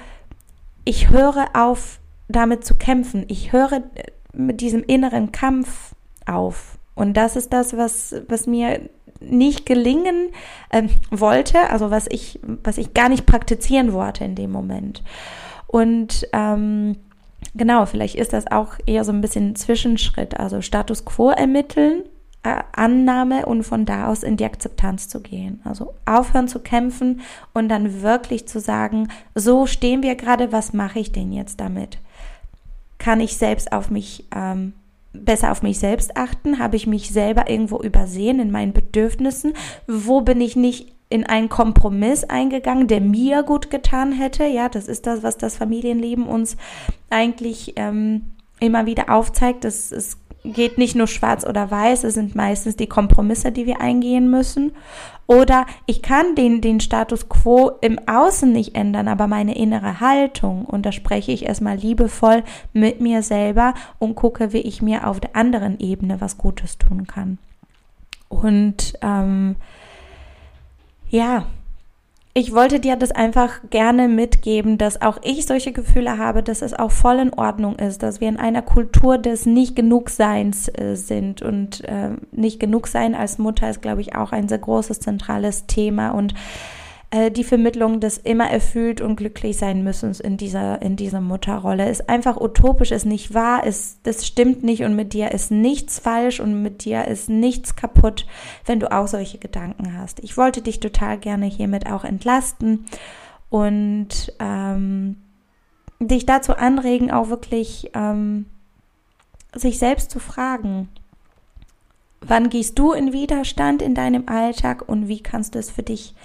ich 0.86 1.10
höre 1.10 1.50
auf, 1.54 2.00
damit 2.30 2.64
zu 2.64 2.76
kämpfen. 2.76 3.26
Ich 3.28 3.52
höre 3.52 3.84
mit 4.32 4.62
diesem 4.62 4.84
inneren 4.84 5.32
Kampf 5.32 5.94
auf. 6.26 6.78
Und 6.96 7.18
das 7.18 7.36
ist 7.36 7.52
das, 7.52 7.76
was, 7.76 8.16
was 8.28 8.48
mir 8.48 8.90
nicht 9.20 9.66
gelingen 9.66 10.30
äh, 10.70 10.84
wollte, 11.10 11.70
also 11.70 11.92
was 11.92 12.08
ich, 12.10 12.40
was 12.44 12.78
ich 12.78 12.94
gar 12.94 13.10
nicht 13.10 13.26
praktizieren 13.26 13.94
wollte 13.94 14.24
in 14.24 14.36
dem 14.36 14.52
Moment. 14.52 15.04
Und 15.68 16.28
ähm, 16.34 16.98
genau, 17.54 17.86
vielleicht 17.86 18.16
ist 18.16 18.34
das 18.34 18.52
auch 18.52 18.76
eher 18.86 19.04
so 19.04 19.12
ein 19.12 19.22
bisschen 19.22 19.56
Zwischenschritt, 19.56 20.40
also 20.40 20.62
Status 20.62 21.06
quo 21.06 21.30
ermitteln, 21.30 22.04
äh, 22.44 22.62
Annahme 22.74 23.46
und 23.46 23.64
von 23.64 23.86
da 23.86 24.08
aus 24.08 24.24
in 24.24 24.38
die 24.38 24.46
Akzeptanz 24.46 25.08
zu 25.08 25.22
gehen. 25.22 25.62
Also 25.64 25.94
aufhören 26.06 26.48
zu 26.48 26.60
kämpfen 26.60 27.22
und 27.54 27.70
dann 27.70 28.02
wirklich 28.02 28.48
zu 28.48 28.60
sagen, 28.60 29.08
so 29.34 29.66
stehen 29.66 30.04
wir 30.04 30.16
gerade, 30.16 30.52
was 30.52 30.74
mache 30.74 31.00
ich 31.00 31.12
denn 31.12 31.32
jetzt 31.32 31.60
damit? 31.60 32.00
Kann 32.98 33.20
ich 33.20 33.38
selbst 33.38 33.72
auf 33.72 33.90
mich 33.90 34.26
ähm, 34.36 34.74
besser 35.14 35.52
auf 35.52 35.62
mich 35.62 35.80
selbst 35.80 36.18
achten? 36.18 36.60
Habe 36.60 36.76
ich 36.76 36.88
mich 36.88 37.12
selber 37.12 37.50
irgendwo 37.50 37.80
übersehen 37.80 38.40
in 38.40 38.52
meinen 38.52 38.74
Bedürfnissen? 38.74 39.54
Wo 39.88 40.22
bin 40.22 40.42
ich 40.42 40.56
nicht 40.56 40.93
in 41.14 41.28
einen 41.28 41.48
Kompromiss 41.48 42.24
eingegangen, 42.24 42.88
der 42.88 43.00
mir 43.00 43.44
gut 43.44 43.70
getan 43.70 44.12
hätte? 44.12 44.46
Ja, 44.46 44.68
das 44.68 44.88
ist 44.88 45.06
das, 45.06 45.22
was 45.22 45.38
das 45.38 45.56
Familienleben 45.58 46.26
uns 46.26 46.58
eigentlich 47.12 47.74
ähm, 47.76 48.34
immer 48.60 48.88
wieder 48.88 49.14
aufzeigt. 49.14 49.64
Es, 49.64 49.92
es 49.92 50.18
geht 50.44 50.80
nicht 50.80 50.96
nur 50.96 51.06
schwarz 51.06 51.46
oder 51.46 51.70
weiß, 51.70 52.04
es 52.04 52.16
sind 52.16 52.34
meistens 52.34 52.78
die 52.78 52.88
Kompromisse, 52.88 53.52
die 53.52 53.68
wir 53.68 53.80
eingehen 53.80 54.32
müssen. 54.32 54.72
Oder 55.28 55.68
ich 55.86 56.02
kann 56.02 56.34
den, 56.34 56.62
den 56.62 56.80
Status 56.80 57.30
quo 57.30 57.74
im 57.82 58.00
Außen 58.08 58.52
nicht 58.52 58.76
ändern, 58.76 59.08
aber 59.08 59.28
meine 59.28 59.56
innere 59.56 60.00
Haltung, 60.00 60.66
und 60.66 60.84
da 60.84 60.92
spreche 60.92 61.32
ich 61.32 61.46
erstmal 61.46 61.78
liebevoll 61.78 62.44
mit 62.74 63.02
mir 63.02 63.22
selber 63.22 63.76
und 64.00 64.16
gucke, 64.16 64.52
wie 64.52 64.62
ich 64.62 64.82
mir 64.82 65.08
auf 65.08 65.20
der 65.20 65.36
anderen 65.36 65.80
Ebene 65.80 66.20
was 66.20 66.40
Gutes 66.40 66.80
tun 66.80 67.06
kann. 67.06 67.38
Und 68.30 68.96
ähm, 69.04 69.58
ja, 71.14 71.46
ich 72.34 72.56
wollte 72.56 72.80
dir 72.80 72.96
das 72.96 73.12
einfach 73.12 73.60
gerne 73.70 74.08
mitgeben, 74.08 74.80
dass 74.80 75.00
auch 75.00 75.20
ich 75.22 75.46
solche 75.46 75.72
Gefühle 75.72 76.18
habe, 76.18 76.42
dass 76.42 76.64
es 76.64 76.74
auch 76.74 76.90
voll 76.90 77.20
in 77.20 77.34
Ordnung 77.36 77.76
ist, 77.76 78.02
dass 78.02 78.20
wir 78.20 78.28
in 78.28 78.38
einer 78.38 78.64
Kultur 78.64 79.20
des 79.20 79.46
nicht 79.46 79.76
genug 79.76 80.10
Seins 80.10 80.68
äh, 80.70 80.96
sind. 80.96 81.44
Und 81.44 81.84
äh, 81.84 82.10
nicht 82.32 82.60
genug 82.60 82.88
sein 82.88 83.14
als 83.14 83.38
Mutter 83.38 83.70
ist, 83.70 83.84
glaube 83.84 84.02
ich, 84.02 84.16
auch 84.16 84.32
ein 84.32 84.50
sehr 84.50 84.58
großes 84.58 85.02
zentrales 85.02 85.68
Thema. 85.68 86.10
Und 86.10 86.34
äh, 87.14 87.30
die 87.30 87.44
Vermittlung 87.44 88.00
des 88.00 88.18
immer 88.18 88.50
erfüllt 88.50 89.00
und 89.00 89.18
glücklich 89.18 89.58
sein 89.58 89.84
müssen 89.84 90.16
in 90.16 90.36
dieser, 90.36 90.82
in 90.82 90.96
dieser 90.96 91.22
Mutterrolle 91.22 91.88
ist 91.88 92.10
einfach 92.10 92.42
utopisch, 92.42 92.92
ist 92.92 93.06
nicht 93.06 93.36
wahr, 93.36 93.66
ist, 93.66 94.00
das 94.02 94.26
stimmt 94.26 94.64
nicht 94.64 94.84
und 94.84 94.96
mit 94.96 95.14
dir 95.14 95.32
ist 95.32 95.52
nichts 95.52 96.00
falsch 96.00 96.40
und 96.40 96.64
mit 96.64 96.86
dir 96.86 97.06
ist 97.06 97.30
nichts 97.30 97.76
kaputt, 97.76 98.26
wenn 98.66 98.80
du 98.80 98.92
auch 98.92 99.06
solche 99.06 99.38
Gedanken 99.38 99.96
hast. 99.96 100.22
Ich 100.22 100.38
wollte 100.38 100.64
dich 100.64 100.80
total 100.80 101.20
gerne 101.20 101.46
hiermit 101.46 101.86
auch 101.86 102.04
entlasten 102.04 102.86
und 103.52 104.34
ähm, 104.40 105.18
dich 106.00 106.26
dazu 106.26 106.56
anregen, 106.56 107.12
auch 107.12 107.30
wirklich 107.30 107.92
ähm, 107.94 108.48
sich 109.54 109.78
selbst 109.78 110.10
zu 110.10 110.18
fragen, 110.18 110.90
wann 112.22 112.50
gehst 112.50 112.80
du 112.80 112.92
in 112.92 113.14
Widerstand 113.14 113.84
in 113.84 113.94
deinem 113.94 114.28
Alltag 114.28 114.90
und 114.90 115.08
wie 115.08 115.22
kannst 115.22 115.54
du 115.54 115.60
es 115.60 115.70
für 115.70 115.84
dich 115.84 116.16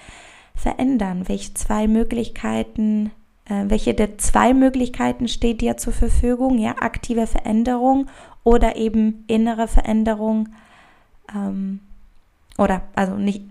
verändern? 0.59 1.27
Welche 1.27 1.53
zwei 1.53 1.87
Möglichkeiten, 1.87 3.11
äh, 3.45 3.65
welche 3.67 3.93
der 3.93 4.17
zwei 4.17 4.53
Möglichkeiten 4.53 5.27
steht 5.27 5.61
dir 5.61 5.77
zur 5.77 5.93
Verfügung? 5.93 6.57
Ja, 6.57 6.75
aktive 6.79 7.27
Veränderung 7.27 8.07
oder 8.43 8.75
eben 8.75 9.23
innere 9.27 9.67
Veränderung 9.67 10.49
ähm, 11.33 11.79
oder 12.57 12.81
also 12.95 13.15
nicht 13.15 13.43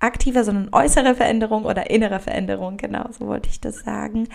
aktive, 0.00 0.44
sondern 0.44 0.70
äußere 0.72 1.14
Veränderung 1.14 1.64
oder 1.64 1.90
innere 1.90 2.20
Veränderung, 2.20 2.78
genau, 2.78 3.04
so 3.16 3.26
wollte 3.26 3.50
ich 3.50 3.60
das 3.60 3.80
sagen. 3.80 4.28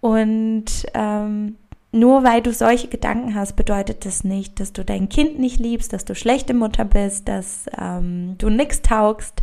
Und 0.00 0.86
ähm, 0.94 1.56
nur 1.92 2.24
weil 2.24 2.42
du 2.42 2.52
solche 2.52 2.88
Gedanken 2.88 3.34
hast, 3.34 3.56
bedeutet 3.56 4.04
das 4.04 4.22
nicht, 4.24 4.60
dass 4.60 4.74
du 4.74 4.84
dein 4.84 5.08
Kind 5.08 5.38
nicht 5.38 5.58
liebst, 5.58 5.94
dass 5.94 6.04
du 6.04 6.14
schlechte 6.14 6.52
Mutter 6.52 6.84
bist, 6.84 7.28
dass 7.28 7.64
ähm, 7.80 8.34
du 8.36 8.50
nichts 8.50 8.82
taugst. 8.82 9.42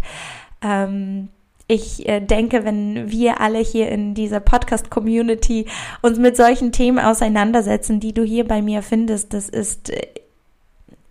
Ähm, 0.61 1.29
ich 1.73 2.07
äh, 2.07 2.19
denke, 2.19 2.65
wenn 2.65 3.09
wir 3.09 3.41
alle 3.41 3.59
hier 3.59 3.89
in 3.89 4.13
dieser 4.13 4.39
Podcast-Community 4.39 5.65
uns 6.01 6.19
mit 6.19 6.37
solchen 6.37 6.71
Themen 6.71 6.99
auseinandersetzen, 6.99 7.99
die 7.99 8.13
du 8.13 8.23
hier 8.23 8.47
bei 8.47 8.61
mir 8.61 8.83
findest, 8.83 9.33
das 9.33 9.49
ist 9.49 9.89
äh, 9.89 10.07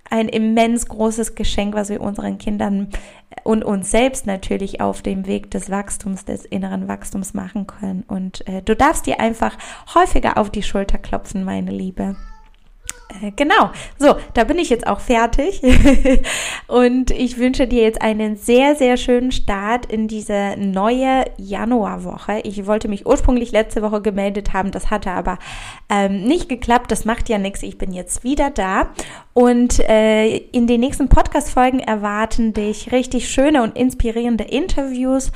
ein 0.09 0.29
immens 0.29 0.87
großes 0.87 1.35
Geschenk, 1.35 1.75
was 1.75 1.89
wir 1.89 2.01
unseren 2.01 2.39
Kindern 2.39 2.91
und 3.45 3.65
uns 3.65 3.91
selbst 3.91 4.27
natürlich 4.27 4.81
auf 4.81 5.03
dem 5.03 5.27
Weg 5.27 5.51
des 5.51 5.71
Wachstums, 5.71 6.25
des 6.25 6.45
inneren 6.45 6.87
Wachstums 6.87 7.35
machen 7.35 7.67
können. 7.67 8.05
Und 8.07 8.47
äh, 8.47 8.63
du 8.63 8.77
darfst 8.77 9.07
dir 9.07 9.19
einfach 9.19 9.57
häufiger 9.95 10.39
auf 10.39 10.51
die 10.51 10.63
Schulter 10.63 10.99
klopfen, 10.99 11.45
meine 11.45 11.73
Liebe. 11.73 12.17
Äh, 13.09 13.33
genau, 13.37 13.71
so, 13.99 14.17
da 14.35 14.45
bin 14.45 14.59
ich 14.59 14.71
jetzt 14.71 14.87
auch 14.87 15.01
fertig. 15.01 15.63
Und 16.67 17.11
ich 17.11 17.39
wünsche 17.39 17.67
dir 17.67 17.83
jetzt 17.83 18.01
einen 18.03 18.37
sehr, 18.37 18.75
sehr 18.75 18.97
schönen 18.97 19.33
Start 19.33 19.87
in 19.87 20.09
diese 20.09 20.57
neue 20.57 21.25
Januarwoche. 21.37 22.41
Ich 22.45 22.67
wollte 22.67 22.89
mich 22.89 23.07
ursprünglich 23.07 23.53
letzte 23.53 23.83
Woche 23.83 24.01
gemeldet 24.01 24.53
haben, 24.53 24.71
das 24.71 24.91
hatte 24.91 25.11
aber 25.11 25.39
ähm, 25.89 26.25
nicht 26.25 26.49
geklappt, 26.49 26.91
das 26.91 27.05
macht 27.05 27.29
ja 27.29 27.39
nichts, 27.39 27.63
ich 27.63 27.79
bin 27.79 27.93
jetzt 27.93 28.25
wieder 28.25 28.51
da. 28.51 28.91
Und 29.35 29.81
äh, 29.81 30.37
in 30.37 30.67
den 30.67 30.81
nächsten 30.81 31.09
Podcast-Folgen 31.09 31.81
erwarten 31.81 32.53
dich 32.53 32.93
richtig 32.93 33.29
schöne 33.29 33.63
und 33.63 33.77
inspirierende 33.77 34.45
Interviews 34.45 35.33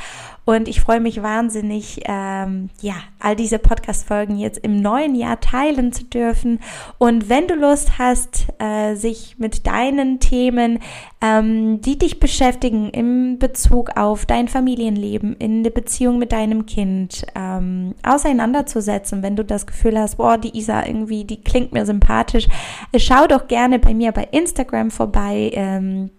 und 0.47 0.69
ich 0.69 0.81
freue 0.81 1.01
mich 1.01 1.25
wahnsinnig, 1.25 2.03
ähm, 2.05 2.71
ja, 2.81 2.95
all 3.19 3.35
diese 3.35 3.59
Podcast-Folgen 3.59 4.39
jetzt 4.39 4.59
im 4.59 4.81
neuen 4.81 5.17
Jahr 5.17 5.41
teilen 5.41 5.93
zu 5.93 6.05
dürfen. 6.05 6.61
Und 6.99 7.29
wenn 7.29 7.49
du 7.49 7.57
Lust 7.57 7.99
hast, 7.99 8.47
äh, 8.61 8.95
sich 8.95 9.39
mit 9.39 9.67
deinen 9.67 10.21
Themen, 10.21 10.79
ähm, 11.21 11.81
die 11.81 11.99
dich 11.99 12.21
beschäftigen 12.21 12.91
im 12.91 13.41
Bezug 13.41 13.97
auf 13.97 14.25
dein 14.25 14.47
Familienleben, 14.47 15.35
in 15.35 15.65
der 15.65 15.71
Beziehung 15.71 16.19
mit 16.19 16.31
deinem 16.31 16.65
Kind, 16.65 17.27
ähm, 17.35 17.97
auseinanderzusetzen, 18.05 19.25
wenn 19.25 19.35
du 19.35 19.45
das 19.45 19.67
Gefühl 19.67 19.99
hast, 19.99 20.15
boah, 20.19 20.39
die 20.39 20.57
Isa 20.57 20.87
irgendwie, 20.87 21.25
die 21.25 21.41
klingt 21.41 21.73
mir 21.73 21.85
sympathisch, 21.85 22.47
äh, 22.93 23.01
schau 23.01 23.27
doch 23.27 23.49
gerne 23.49 23.81
bei 23.81 23.95
mir 23.95 24.13
bei 24.13 24.29
Instagram 24.31 24.93
vorbei. 24.93 25.51
Ähm, 25.55 26.11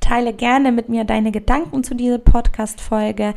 Teile 0.00 0.32
gerne 0.32 0.72
mit 0.72 0.88
mir 0.88 1.04
deine 1.04 1.32
Gedanken 1.32 1.82
zu 1.82 1.94
dieser 1.94 2.18
Podcast-Folge. 2.18 3.34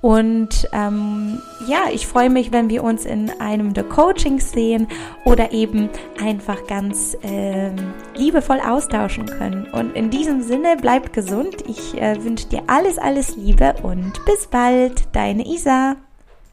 Und 0.00 0.68
ähm, 0.72 1.40
ja, 1.68 1.84
ich 1.92 2.08
freue 2.08 2.28
mich, 2.28 2.50
wenn 2.50 2.68
wir 2.68 2.82
uns 2.82 3.04
in 3.04 3.30
einem 3.40 3.72
der 3.72 3.84
Coachings 3.84 4.50
sehen 4.50 4.88
oder 5.24 5.52
eben 5.52 5.88
einfach 6.20 6.66
ganz 6.66 7.16
ähm, 7.22 7.76
liebevoll 8.16 8.60
austauschen 8.60 9.26
können. 9.26 9.68
Und 9.72 9.94
in 9.94 10.10
diesem 10.10 10.42
Sinne, 10.42 10.76
bleibt 10.76 11.12
gesund. 11.12 11.56
Ich 11.68 12.00
äh, 12.00 12.22
wünsche 12.24 12.48
dir 12.48 12.64
alles, 12.66 12.98
alles 12.98 13.36
Liebe 13.36 13.74
und 13.84 14.12
bis 14.24 14.48
bald, 14.48 15.04
deine 15.12 15.46
Isa. 15.46 15.96